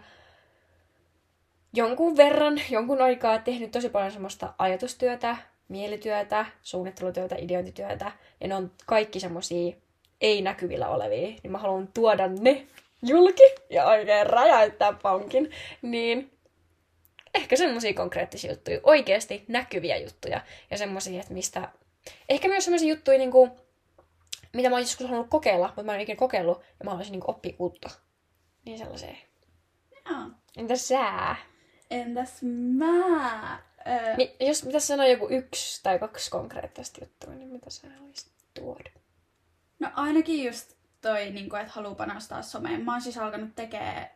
[1.75, 5.37] jonkun verran, jonkun aikaa tehnyt tosi paljon semmoista ajatustyötä,
[5.69, 9.77] mielityötä, suunnittelutyötä, ideointityötä, ja ne on kaikki semmoisia
[10.21, 12.67] ei näkyvillä olevia, niin mä haluan tuoda ne
[13.03, 15.51] julki ja oikein räjäyttää pankin,
[15.83, 16.31] niin
[17.35, 21.69] ehkä semmoisia konkreettisia juttuja, oikeasti näkyviä juttuja ja semmoisia, että mistä...
[22.29, 23.51] Ehkä myös semmoisia juttuja, niin kuin,
[24.53, 27.31] mitä mä oon joskus halunnut kokeilla, mutta mä en ikinä kokeillut ja mä haluaisin niin
[27.31, 27.91] oppia uutta.
[28.65, 29.15] Niin sellaisia.
[30.11, 30.21] Joo.
[30.57, 31.37] Entäs sä?
[31.91, 32.43] Entäs
[32.79, 33.59] mä?
[33.87, 34.17] Öö...
[34.17, 38.91] Mi- jos pitäisi sanoa joku yksi tai kaksi konkreettista juttua, niin mitä sä haluaisit tuoda?
[39.79, 42.85] No ainakin just toi, niin kuin, että haluaa panostaa someen.
[42.85, 44.09] Mä oon siis alkanut tekemään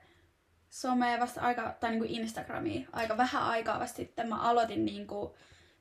[0.71, 4.29] somea vasta aika, tai niin kuin Instagramia aika vähän aikaa vasta sitten.
[4.29, 5.31] Mä aloitin niin kuin,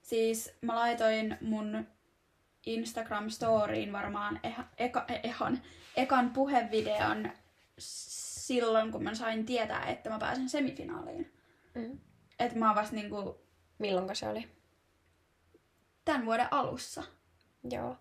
[0.01, 1.87] siis mä laitoin mun
[2.65, 5.61] Instagram-storiin varmaan eha, eka, ehan,
[5.97, 7.31] ekan puhevideon
[7.77, 11.36] silloin, kun mä sain tietää, että mä pääsen semifinaaliin.
[11.77, 11.99] Mm.
[12.39, 13.41] Että mä vasta niinku...
[13.79, 14.47] Milloinko se oli?
[16.05, 17.03] Tämän vuoden alussa.
[17.69, 17.97] Joo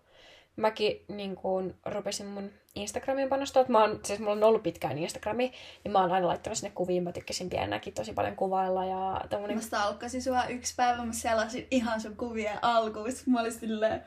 [0.57, 3.65] mäkin niin kuin, rupesin mun Instagramiin panostaa.
[3.67, 5.51] Mä oon, siis mulla on ollut pitkään Instagrami,
[5.85, 7.03] ja mä oon aina laittanut sinne kuviin.
[7.03, 8.85] Mä tykkäsin pienenäkin tosi paljon kuvailla.
[8.85, 9.57] Ja tämmönen...
[9.57, 13.09] Mä stalkkasin sua yksi päivä, mä selasin ihan sun kuvien alkuun.
[13.25, 14.03] Mä olin silleen,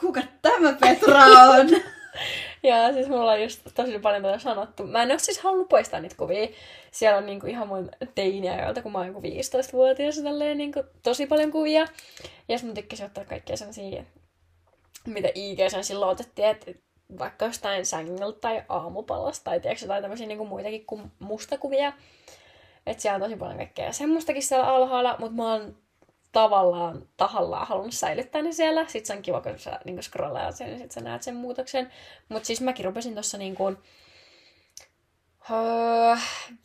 [0.00, 1.66] kuka tämä Petra on?
[2.68, 4.86] ja siis mulla on just tosi paljon tätä sanottu.
[4.86, 6.48] Mä en ole siis halunnut poistaa niitä kuvia.
[6.90, 11.50] Siellä on niinku ihan mun teiniä, joilta kun mä oon 15-vuotias, tälleen niinku tosi paljon
[11.50, 11.86] kuvia.
[12.48, 14.04] Ja sitten mä tykkäsin ottaa kaikkia sellaisia
[15.06, 16.72] mitä IG silloin otettiin, että
[17.18, 21.92] vaikka jostain sängyltä tai aamupalasta tai tiedätkö, jotain tämmöisiä niin kuin muitakin kuin mustakuvia.
[22.86, 25.76] Että siellä on tosi paljon kaikkea semmoistakin siellä alhaalla, mutta mä oon
[26.36, 28.86] tavallaan tahallaan halunnut säilyttää ne siellä.
[28.86, 31.92] Sitten se on kiva, kun sä niin scrollaat sen, niin sit sä näet sen muutoksen.
[32.28, 33.78] Mutta siis mäkin rupesin tuossa niin kuin,
[35.50, 36.16] öö,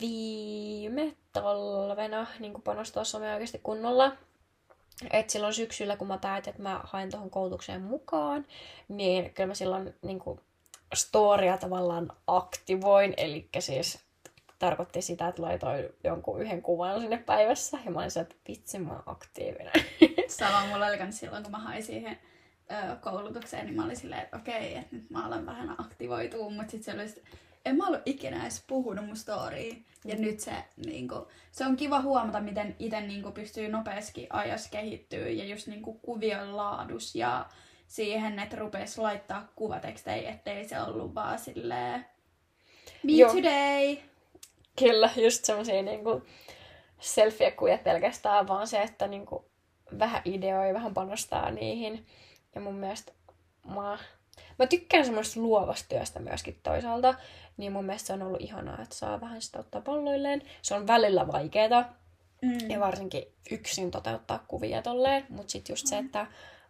[0.01, 4.11] viime talvena niin panostaa somea oikeasti kunnolla.
[5.11, 8.45] Et silloin syksyllä, kun mä päätin, että mä haen tuohon koulutukseen mukaan,
[8.87, 10.39] niin kyllä mä silloin niin kuin,
[10.93, 13.99] storia tavallaan aktivoin, eli siis
[14.61, 18.91] tarkoitti sitä, että laitoin jonkun yhden kuvan sinne päivässä, ja mä olin että vitsi, mä
[18.91, 19.73] oon aktiivinen.
[20.27, 22.17] Sama mulla oli myös silloin, kun mä hain siihen
[22.71, 26.71] ö, koulutukseen, niin mä olin silleen, että okei, että nyt mä alan vähän aktivoitua, mutta
[26.71, 27.23] sitten se oli
[27.65, 29.85] en mä ollut ikinä edes puhunut mun storyin.
[30.05, 30.21] Ja mm.
[30.21, 30.51] nyt se,
[30.85, 35.93] niinku, se on kiva huomata, miten itse niinku, pystyy nopeasti ajassa kehittyä ja just niinku,
[35.93, 37.45] kuvion laadus ja
[37.87, 42.05] siihen, että rupes laittaa kuvatekstejä, ettei se ollut vaan silleen
[43.03, 43.33] me Joo.
[43.33, 43.97] today.
[44.79, 46.21] Kyllä, just semmosia niinku
[46.99, 49.51] selfie-kuvia pelkästään, vaan se, että niinku
[49.99, 52.05] vähän ideoi, vähän panostaa niihin.
[52.55, 53.11] Ja mun mielestä
[53.65, 53.97] mä,
[54.59, 57.15] mä tykkään semmoista luovasta työstä myöskin toisaalta,
[57.57, 60.41] niin mun mielestä se on ollut ihanaa, että saa vähän sitä ottaa palloilleen.
[60.61, 61.85] Se on välillä vaikeeta,
[62.41, 62.69] mm.
[62.69, 65.89] ja varsinkin yksin toteuttaa kuvia tolleen, mutta sitten just mm.
[65.89, 66.27] se, että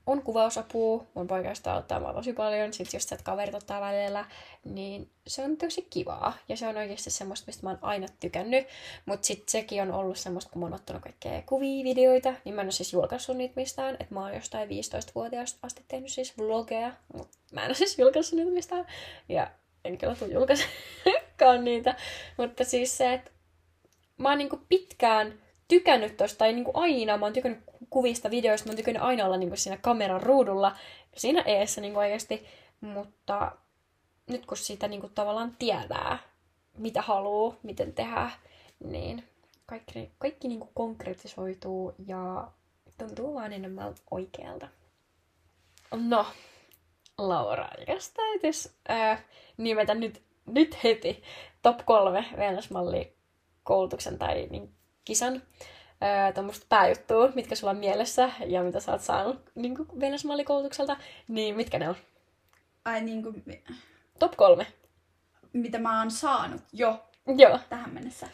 [0.07, 4.25] on kuvausapua, mun poikaista ottaa mua tosi paljon, sit just se, että kaverit ottaa välillä,
[4.65, 6.37] niin se on tosi kivaa.
[6.49, 8.67] Ja se on oikeasti semmoista, mistä mä oon aina tykännyt.
[9.05, 12.61] Mutta sitten sekin on ollut semmoista, kun mä oon ottanut kaikkea kuvia, videoita, niin mä
[12.61, 13.97] en ole siis julkaissut niitä mistään.
[13.99, 18.39] Että mä oon jostain 15-vuotiaasta asti tehnyt siis vlogeja, mutta mä en ole siis julkaissut
[18.39, 18.85] niitä mistään.
[19.29, 19.51] Ja
[19.85, 21.95] en kyllä tule julkaisekaan niitä.
[22.37, 23.31] Mutta siis se, että
[24.17, 25.41] mä oon niinku pitkään
[25.71, 29.37] tykännyt tosta, tai niinku aina, mä oon tykännyt kuvista, videoista, mä oon tykännyt aina olla
[29.37, 30.75] niinku siinä kameran ruudulla,
[31.17, 32.45] siinä eessä niinku oikeasti,
[32.81, 33.51] mutta
[34.27, 36.17] nyt kun sitä niinku tavallaan tietää,
[36.77, 38.31] mitä haluaa, miten tehdä,
[38.83, 39.23] niin
[39.65, 42.47] kaikki, kaikki niinku konkretisoituu ja
[42.97, 44.67] tuntuu vaan enemmän oikealta.
[45.91, 46.25] No,
[47.17, 49.23] Laura, jos täytyisi äh,
[49.57, 51.23] nimetä nyt, nyt heti
[51.61, 53.13] top kolme Venäsmalli
[53.63, 54.73] koulutuksen tai niin,
[55.05, 55.41] kisan
[56.33, 60.97] tuommoista pääjuttua, mitkä sulla on mielessä ja mitä sä oot saanut niin Venäsmallikoulutukselta,
[61.27, 61.95] niin mitkä ne on?
[62.85, 63.43] Ai niin kuin...
[64.19, 64.67] Top kolme.
[65.53, 67.05] Mitä mä oon saanut jo
[67.37, 67.59] Joo.
[67.69, 68.27] tähän mennessä.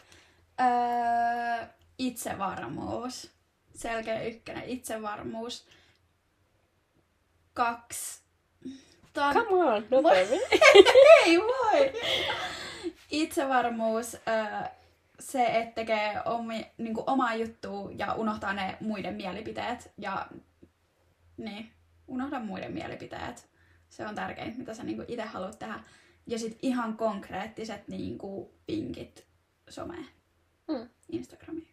[0.62, 3.32] Öö, itsevarmuus.
[3.76, 5.68] Selkeä ykkönen, itsevarmuus.
[7.54, 8.22] Kaksi.
[9.14, 9.34] Tän...
[9.34, 10.42] Come on, nopeammin.
[11.26, 11.94] Ei voi!
[13.12, 14.16] Itsevarmuus.
[14.16, 14.70] Öö,
[15.20, 19.92] se, että tekee omi, niin kuin omaa juttua ja unohtaa ne muiden mielipiteet.
[19.98, 20.28] Ja
[21.38, 21.72] niin,
[22.08, 23.50] unohda muiden mielipiteet.
[23.90, 25.80] Se on tärkein, mitä sä niin itse haluat tehdä.
[26.28, 29.28] Ja sitten ihan konkreettiset niin kuin, pinkit
[29.70, 30.08] someen.
[30.68, 30.90] Mm.
[31.12, 31.68] Instagramiin.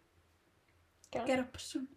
[1.26, 1.88] Kerropa sun.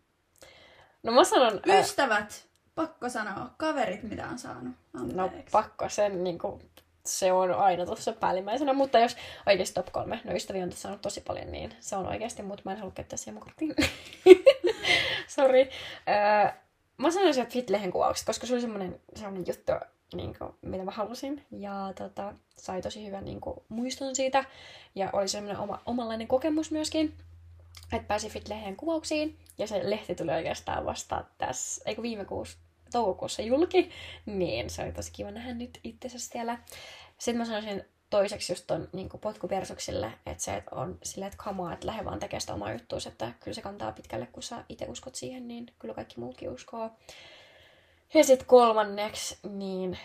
[1.04, 1.62] No mä sanon...
[1.80, 2.72] Ystävät, ää...
[2.76, 3.54] pakko sanoa.
[3.58, 4.76] Kaverit, mitä on saanut.
[4.94, 5.16] Anteeksi.
[5.16, 6.72] No pakko sen niin kuin,
[7.08, 11.22] se on aina tuossa päällimmäisenä, mutta jos oikeasti top kolme, no ystäviä on saanut tosi
[11.22, 13.76] paljon, niin se on oikeasti, mutta mä en halua käyttää siihen korttiin.
[15.36, 15.70] Sori.
[16.08, 16.52] Öö,
[16.98, 19.72] mä sanoisin, että Fitlehen kuvaukset, koska se oli semmoinen, semmoinen juttu,
[20.16, 21.46] niin kuin, mitä mä halusin.
[21.52, 24.46] Ja tota, sai tosi hyvän niin kuin, muiston siitä.
[24.96, 27.14] Ja oli semmoinen oma, omanlainen kokemus myöskin,
[27.94, 29.40] että pääsi Fitlehen kuvauksiin.
[29.58, 32.58] Ja se lehti tuli oikeastaan vasta tässä, eikö viime kuussa,
[32.92, 33.92] toukokuussa julki,
[34.26, 36.58] niin se oli tosi kiva nähdä nyt itsensä siellä.
[37.18, 41.74] Sitten mä sanoisin toiseksi just ton niin potkupersuksille, että se että on silleen, että kamaa,
[41.74, 44.86] että lähde vaan tekemään sitä omaa juttuus, että kyllä se kantaa pitkälle, kun sä itse
[44.86, 46.92] uskot siihen, niin kyllä kaikki muutkin uskoo.
[48.14, 49.98] Ja sitten kolmanneksi, niin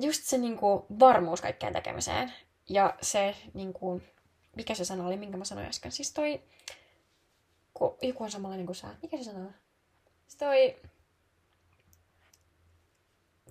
[0.00, 2.32] just se niin kuin, varmuus kaikkeen tekemiseen.
[2.68, 4.02] Ja se, niin kuin,
[4.56, 5.92] mikä se sana oli, minkä mä sanoin äsken.
[5.92, 6.42] Siis toi,
[7.74, 8.88] kun joku on samanlainen kuin sä.
[9.02, 9.54] Mikä se sana on?
[10.26, 10.76] Siis toi,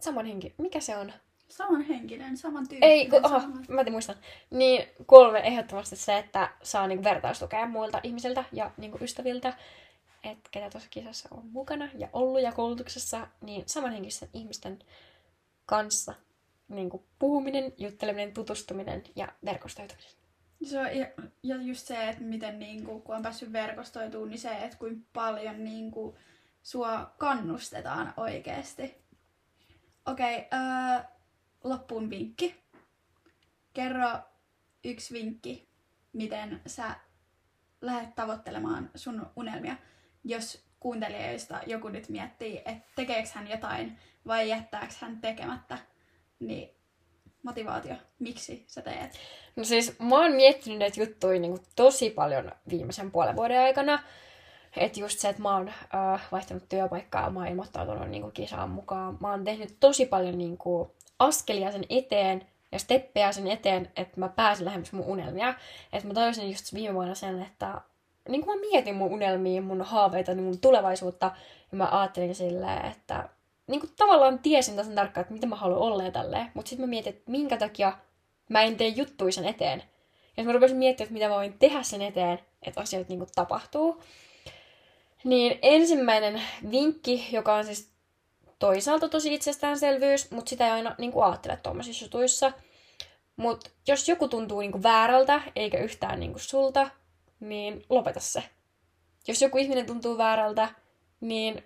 [0.04, 0.56] saman henki.
[0.58, 1.14] Mikä se on?
[1.49, 2.34] Samanhenkinen,
[2.70, 2.89] tyyppinen.
[2.89, 3.66] Ei, kun, oho, saman...
[3.70, 4.16] mä muistan.
[4.49, 9.54] Niin kolme ehdottomasti se, että saa niinku vertaistukea muilta ihmisiltä ja niinku ystäviltä,
[10.24, 14.80] että ketä tuossa kisassa on mukana ja ollut ja koulutuksessa, niin samanhenkisten ihmisten
[15.66, 16.14] kanssa
[16.68, 20.12] niinku puhuminen, jutteleminen, tutustuminen ja verkostoituminen.
[20.64, 21.08] Se on, ja,
[21.43, 25.64] ja just se, että miten niinku, kun on päässyt verkostoitumaan, niin se, että kuinka paljon
[25.64, 26.18] niinku,
[26.64, 29.03] sua kannustetaan oikeasti
[30.06, 31.04] Okei, okay, öö,
[31.64, 32.64] loppuun vinkki.
[33.74, 34.10] Kerro
[34.84, 35.70] yksi vinkki,
[36.14, 36.95] miten sä
[37.82, 39.76] lähdet tavoittelemaan sun unelmia,
[40.24, 45.78] jos kuuntelijoista joku nyt miettii, että tekeekö hän jotain vai jättääkö hän tekemättä,
[46.39, 46.70] niin
[47.43, 49.20] motivaatio, miksi sä teet?
[49.56, 54.04] No siis mä oon miettinyt näitä juttuja niin tosi paljon viimeisen puolen vuoden aikana.
[54.78, 58.69] Että just se, että mä oon äh, vaihtanut työpaikkaa, mä oon ilmoittautunut niin kuin kisaan
[58.69, 59.17] mukaan.
[59.19, 64.19] Mä oon tehnyt tosi paljon niin kuin, askelia sen eteen ja steppejä sen eteen, että
[64.19, 65.53] mä pääsen lähemmäs mun unelmia.
[65.93, 67.82] Että mä toivoisin just viime vuonna sen, että
[68.30, 71.32] niin kuin mä mietin mun unelmia, mun haaveita, niin mun tulevaisuutta,
[71.71, 73.30] ja mä ajattelin silleen, että
[73.67, 76.86] niin kuin tavallaan tiesin tasan tarkkaan, että mitä mä haluan olla ja tälleen, mutta sitten
[76.86, 77.97] mä mietin, että minkä takia
[78.49, 79.84] mä en tee juttuja sen eteen.
[80.38, 83.30] Ja mä rupesin miettimään, että mitä mä voin tehdä sen eteen, että asiat niin kuin
[83.36, 84.03] tapahtuu.
[85.24, 87.91] Niin ensimmäinen vinkki, joka on siis
[88.59, 92.51] toisaalta tosi itsestäänselvyys, mutta sitä ei aina niin kuin ajattele tuommoisissa jutuissa.
[93.36, 96.89] Mutta jos joku tuntuu niin kuin väärältä, eikä yhtään niin kuin sulta,
[97.39, 98.43] niin lopeta se.
[99.28, 100.69] Jos joku ihminen tuntuu väärältä,
[101.21, 101.63] niin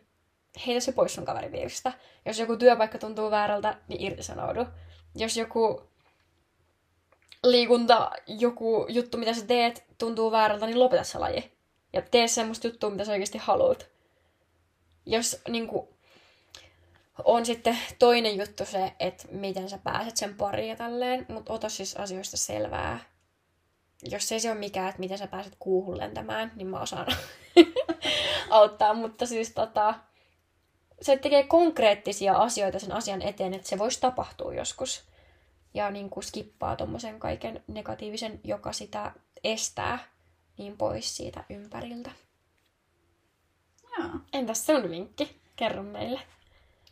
[0.67, 1.93] heitä se pois sun kaveripiiristä.
[2.25, 4.65] Jos joku työpaikka tuntuu väärältä, niin irtisanoudu.
[5.15, 5.81] Jos joku
[7.43, 11.56] liikunta, joku juttu, mitä sä teet, tuntuu väärältä, niin lopeta se laji.
[11.93, 13.87] Ja tee semmoista juttua, mitä sä oikeasti haluat.
[15.05, 15.87] Jos niin kuin,
[17.23, 21.69] on sitten toinen juttu se, että miten sä pääset sen pariin ja tälleen, mutta ota
[21.69, 22.99] siis asioista selvää.
[24.03, 27.07] Jos ei se ole mikään, että miten sä pääset kuuhun lentämään, niin mä osaan
[28.49, 28.93] auttaa.
[28.93, 29.93] Mutta siis tota,
[31.01, 35.03] se tekee konkreettisia asioita sen asian eteen, että se voisi tapahtua joskus.
[35.73, 39.11] Ja niin kuin skippaa tuommoisen kaiken negatiivisen, joka sitä
[39.43, 39.99] estää,
[40.57, 42.11] niin pois siitä ympäriltä.
[43.97, 44.09] Joo.
[44.33, 45.41] Entäs sun vinkki?
[45.55, 46.19] Kerro meille.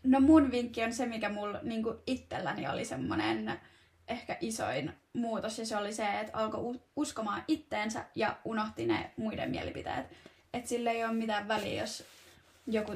[0.03, 3.59] No mun vinkki on se, mikä mulla niin itselläni oli semmonen
[4.07, 9.51] ehkä isoin muutos, ja se oli se, että alkoi uskomaan itteensä ja unohti ne muiden
[9.51, 10.05] mielipiteet.
[10.53, 12.03] Että sille ei ole mitään väliä, jos
[12.67, 12.95] joku,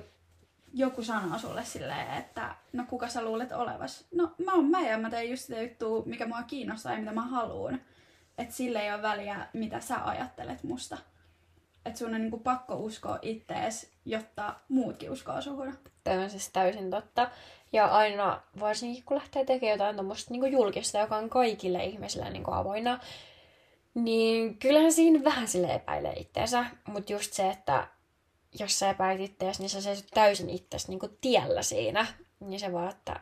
[0.74, 4.06] joku sanoo sulle silleen, että no kuka sä luulet olevas?
[4.12, 7.14] No mä oon mä ja mä teen just sitä juttua, mikä mua kiinnostaa ja mitä
[7.14, 7.82] mä haluan.
[8.40, 10.98] Että sille ei ole väliä, mitä sä ajattelet musta.
[11.86, 15.78] Että sun on niinku pakko uskoa ittees, jotta muutkin uskoo suhun.
[16.04, 17.32] Tämä on siis täysin totta.
[17.74, 22.44] Ja aina, varsinkin kun lähtee tekemään jotain tuommoista niin julkista, joka on kaikille ihmisille niin
[22.48, 23.00] avoinna,
[23.94, 26.66] niin kyllähän siinä vähän sille epäilee itteensä.
[26.88, 27.88] Mutta just se, että
[28.60, 32.06] jos sä epäilet ittees, niin sä seisot täysin itseäsi niin tiellä siinä.
[32.40, 33.20] Niin se vaan, että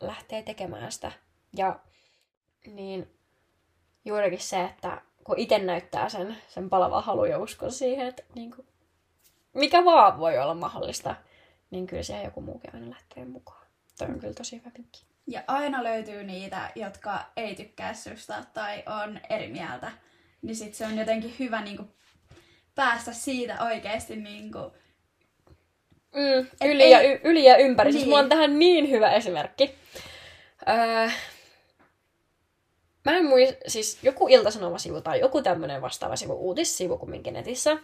[0.00, 1.12] lähtee tekemään sitä.
[1.56, 1.80] Ja
[2.66, 3.14] niin
[4.04, 8.50] juurikin se, että kun itse näyttää sen, sen palava halu ja uskon siihen, että niin
[8.50, 8.66] kuin,
[9.52, 11.14] mikä vaan voi olla mahdollista,
[11.70, 13.66] niin kyllä siellä joku muukin aina lähtee mukaan.
[13.98, 15.06] Toi on kyllä tosi hyvä vinkki.
[15.26, 19.92] Ja aina löytyy niitä, jotka ei tykkää susta tai on eri mieltä.
[20.42, 21.88] Niin sit se on jotenkin hyvä niin kuin,
[22.74, 24.70] päästä siitä oikeasti niin kuin,
[26.14, 26.90] mm, yli, ei...
[26.90, 27.90] ja, y- yli ja ympäri.
[27.90, 27.92] Niin.
[27.98, 28.30] Siis mulla on niin.
[28.30, 29.74] tähän niin hyvä esimerkki.
[30.68, 31.08] Öö,
[33.04, 37.76] mä en muista, siis joku iltasanoma-sivu tai joku tämmönen vastaava sivu, uutissivu kumminkin netissä.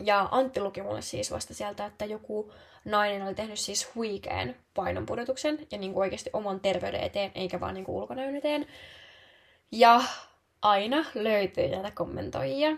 [0.00, 2.52] Ja Antti luki mulle siis vasta sieltä, että joku
[2.84, 7.74] nainen oli tehnyt siis huikean painonpudotuksen ja niin kuin oikeasti oman terveyden eteen, eikä vaan
[7.74, 8.66] niin kuin ulkonäön eteen.
[9.72, 10.02] Ja
[10.62, 12.76] aina löytyy näitä kommentoijia.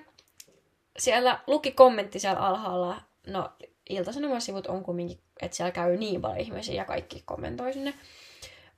[0.99, 3.51] Siellä luki kommentti siellä alhaalla, no
[3.91, 7.95] iltasanomasivut on kumminkin, että siellä käy niin paljon ihmisiä ja kaikki kommentoi sinne.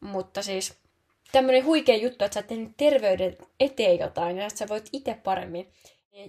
[0.00, 0.84] Mutta siis
[1.35, 5.18] tämmöinen huikea juttu, että sä oot tehnyt terveyden eteen jotain ja että sä voit itse
[5.24, 5.68] paremmin.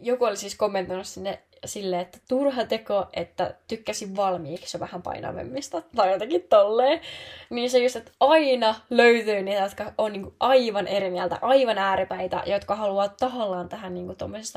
[0.01, 6.11] Joku oli siis kommentoinut sinne silleen, että turha teko, että tykkäsin valmiiksi vähän painavemmista tai
[6.11, 7.01] jotenkin tolleen.
[7.49, 12.43] Niin se just, että aina löytyy niitä, jotka on niinku aivan eri mieltä, aivan ääripäitä,
[12.45, 14.15] jotka haluaa tahallaan tähän niinku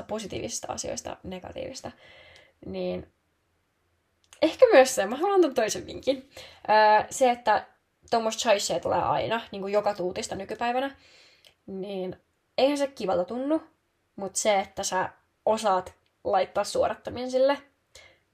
[0.09, 1.91] positiivisista asioista negatiivista.
[2.67, 3.07] Niin
[4.43, 6.31] ehkä myös se, mä haluan antaa toisen vinkin.
[6.69, 7.67] Öö, se, että
[8.11, 10.97] tuommoista chaisee tulee aina, niin kuin joka tuutista nykypäivänä,
[11.67, 12.17] niin
[12.59, 13.63] eihän se kivalta tunnu,
[14.17, 15.09] mutta se, että sä
[15.47, 15.95] osaat
[16.25, 17.59] laittaa suorattamien sille,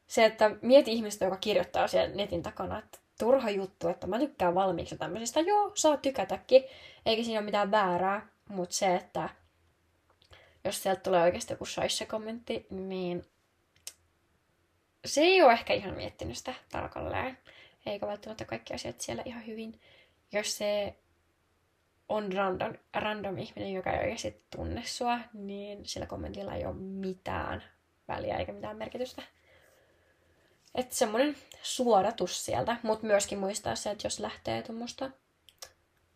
[0.07, 4.55] se, että mieti ihmistä, joka kirjoittaa siellä netin takana, että turha juttu, että mä tykkään
[4.55, 5.41] valmiiksi tämmöisistä.
[5.41, 6.65] Joo, saa tykätäkin,
[7.07, 9.29] eikä siinä ole mitään väärää, mutta se, että
[10.65, 13.25] jos sieltä tulee oikeasti joku shaisse kommentti, niin
[15.05, 17.39] se ei ole ehkä ihan miettinyt sitä tarkalleen
[17.87, 19.81] eikä välttämättä kaikki asiat siellä ihan hyvin.
[20.33, 20.97] Jos se
[22.09, 27.63] on random, random ihminen, joka ei oikeasti tunne sua, niin sillä kommentilla ei ole mitään
[28.09, 29.23] väliä eikä mitään merkitystä.
[30.75, 35.11] Että semmoinen suoratus sieltä, mutta myöskin muistaa se, että jos lähtee tuommoista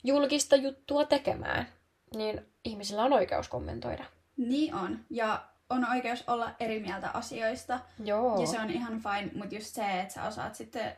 [0.05, 1.69] julkista juttua tekemään,
[2.15, 4.05] niin ihmisillä on oikeus kommentoida.
[4.37, 4.99] Niin on.
[5.11, 7.81] Ja on oikeus olla eri mieltä asioista.
[8.05, 8.41] Joo.
[8.41, 10.97] Ja se on ihan fine, mutta just se, että sä osaat sitten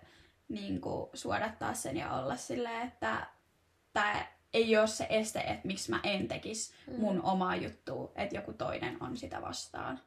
[0.51, 3.27] niin kuin, suodattaa sen ja olla silleen, että
[3.93, 7.25] tämä ei ole se este, että miksi mä en tekisi mun mm.
[7.25, 10.01] omaa juttua, että joku toinen on sitä vastaan.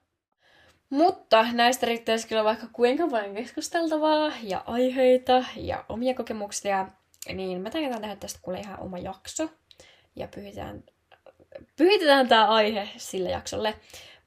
[0.90, 6.88] Mutta näistä riittäisi kyllä vaikka kuinka paljon keskusteltavaa ja aiheita ja omia kokemuksia,
[7.34, 9.50] niin mä taidan tehdä tästä kuule ihan oma jakso.
[10.16, 10.84] Ja pyhitetään,
[11.76, 13.76] pyhitetään tämä aihe sille jaksolle.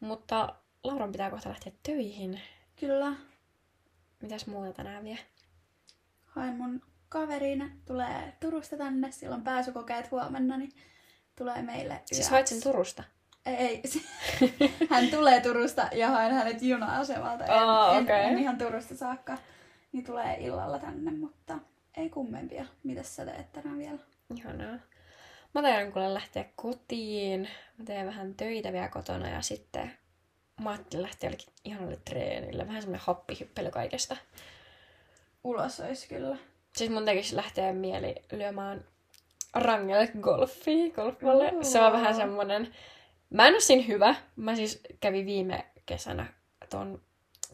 [0.00, 0.54] Mutta
[0.84, 2.40] Lauran pitää kohta lähteä töihin.
[2.80, 3.12] Kyllä.
[4.22, 5.18] Mitäs muuta tänään vielä?
[6.36, 10.72] Hain mun kaverin, tulee Turusta tänne, silloin pääsykokeet huomenna, niin
[11.36, 13.02] tulee meille Siis haet sen Turusta?
[13.46, 13.82] Ei, ei.
[14.90, 17.44] hän tulee Turusta ja haen hänet juna-asemalta.
[17.44, 19.38] En, Aa, en, en ihan Turusta saakka.
[19.92, 21.58] Niin tulee illalla tänne, mutta
[21.96, 22.64] ei kummempia.
[22.82, 23.98] Mitäs sä teet tänään vielä?
[24.36, 24.78] Ihanaa.
[25.54, 27.48] Mä taidan kuule lähteä kotiin.
[27.78, 29.92] Mä teen vähän töitä vielä kotona ja sitten
[30.60, 32.66] mä ajattelin lähteä jollekin ihanalle treenille.
[32.66, 34.16] Vähän semmonen happihyppely kaikesta.
[35.46, 36.36] Ulos olisi kyllä.
[36.76, 38.84] Siis mun tekisi lähteä mieli lyömään
[39.54, 41.52] rangelle golfia, golfballe.
[41.62, 42.74] Se on vähän semmonen...
[43.30, 44.14] Mä en ole siinä hyvä.
[44.36, 46.26] Mä siis kävin viime kesänä
[46.70, 47.02] ton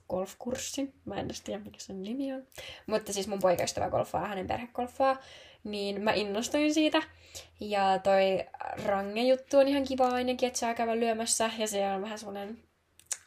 [0.09, 0.95] golfkurssin.
[1.05, 2.47] Mä en edes tiedä, mikä sen nimi on.
[2.87, 5.17] Mutta siis mun poikaystävä golfaa, hänen perhe golfaa.
[5.65, 7.03] Niin mä innostuin siitä.
[7.61, 8.45] Ja toi
[8.85, 11.51] range-juttu on ihan kiva ainakin, että saa käydä lyömässä.
[11.59, 12.59] Ja se on vähän semmonen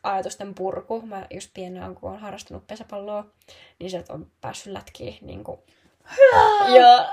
[0.06, 1.02] ajatusten purku.
[1.02, 3.26] Mä just pienenä, kun olen harrastanut pesäpalloa,
[3.80, 5.60] niin se on päässyt lätkiin niin kuin
[6.76, 7.10] ja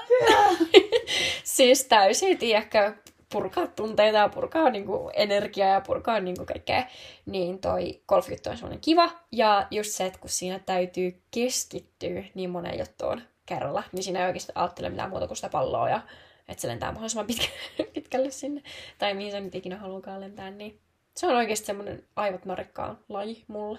[1.44, 2.92] siis täysin, tiedäkö,
[3.32, 6.86] purkaa tunteita ja purkaa niinku energiaa ja purkaa niinku kaikkea.
[7.26, 9.10] Niin toi golfjuttu on semmoinen kiva.
[9.32, 14.26] Ja just se, että kun siinä täytyy keskittyä niin moneen juttuun kerralla, niin siinä ei
[14.26, 16.00] oikeasti ajattele mitään muuta kuin sitä palloa ja
[16.48, 17.46] että se lentää mahdollisimman pitkä,
[17.94, 18.62] pitkälle sinne.
[18.98, 20.80] Tai mihin se nyt ikinä haluakaan lentää, niin
[21.16, 23.78] se on oikeasti semmoinen aivot narikkaan laji mulle.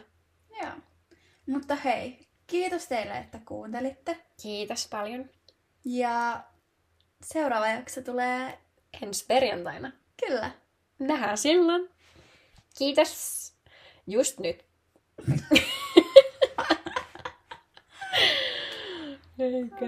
[0.61, 0.71] Joo.
[1.47, 4.17] Mutta hei, kiitos teille, että kuuntelitte.
[4.41, 5.29] Kiitos paljon.
[5.86, 6.43] Ja
[7.23, 8.59] seuraava jakso tulee
[9.01, 9.91] Ensi perjantaina.
[10.25, 10.51] kyllä.
[10.99, 11.89] Nähdään silloin.
[12.77, 13.53] Kiitos.
[14.07, 14.65] Just nyt.
[19.39, 19.86] Eikä.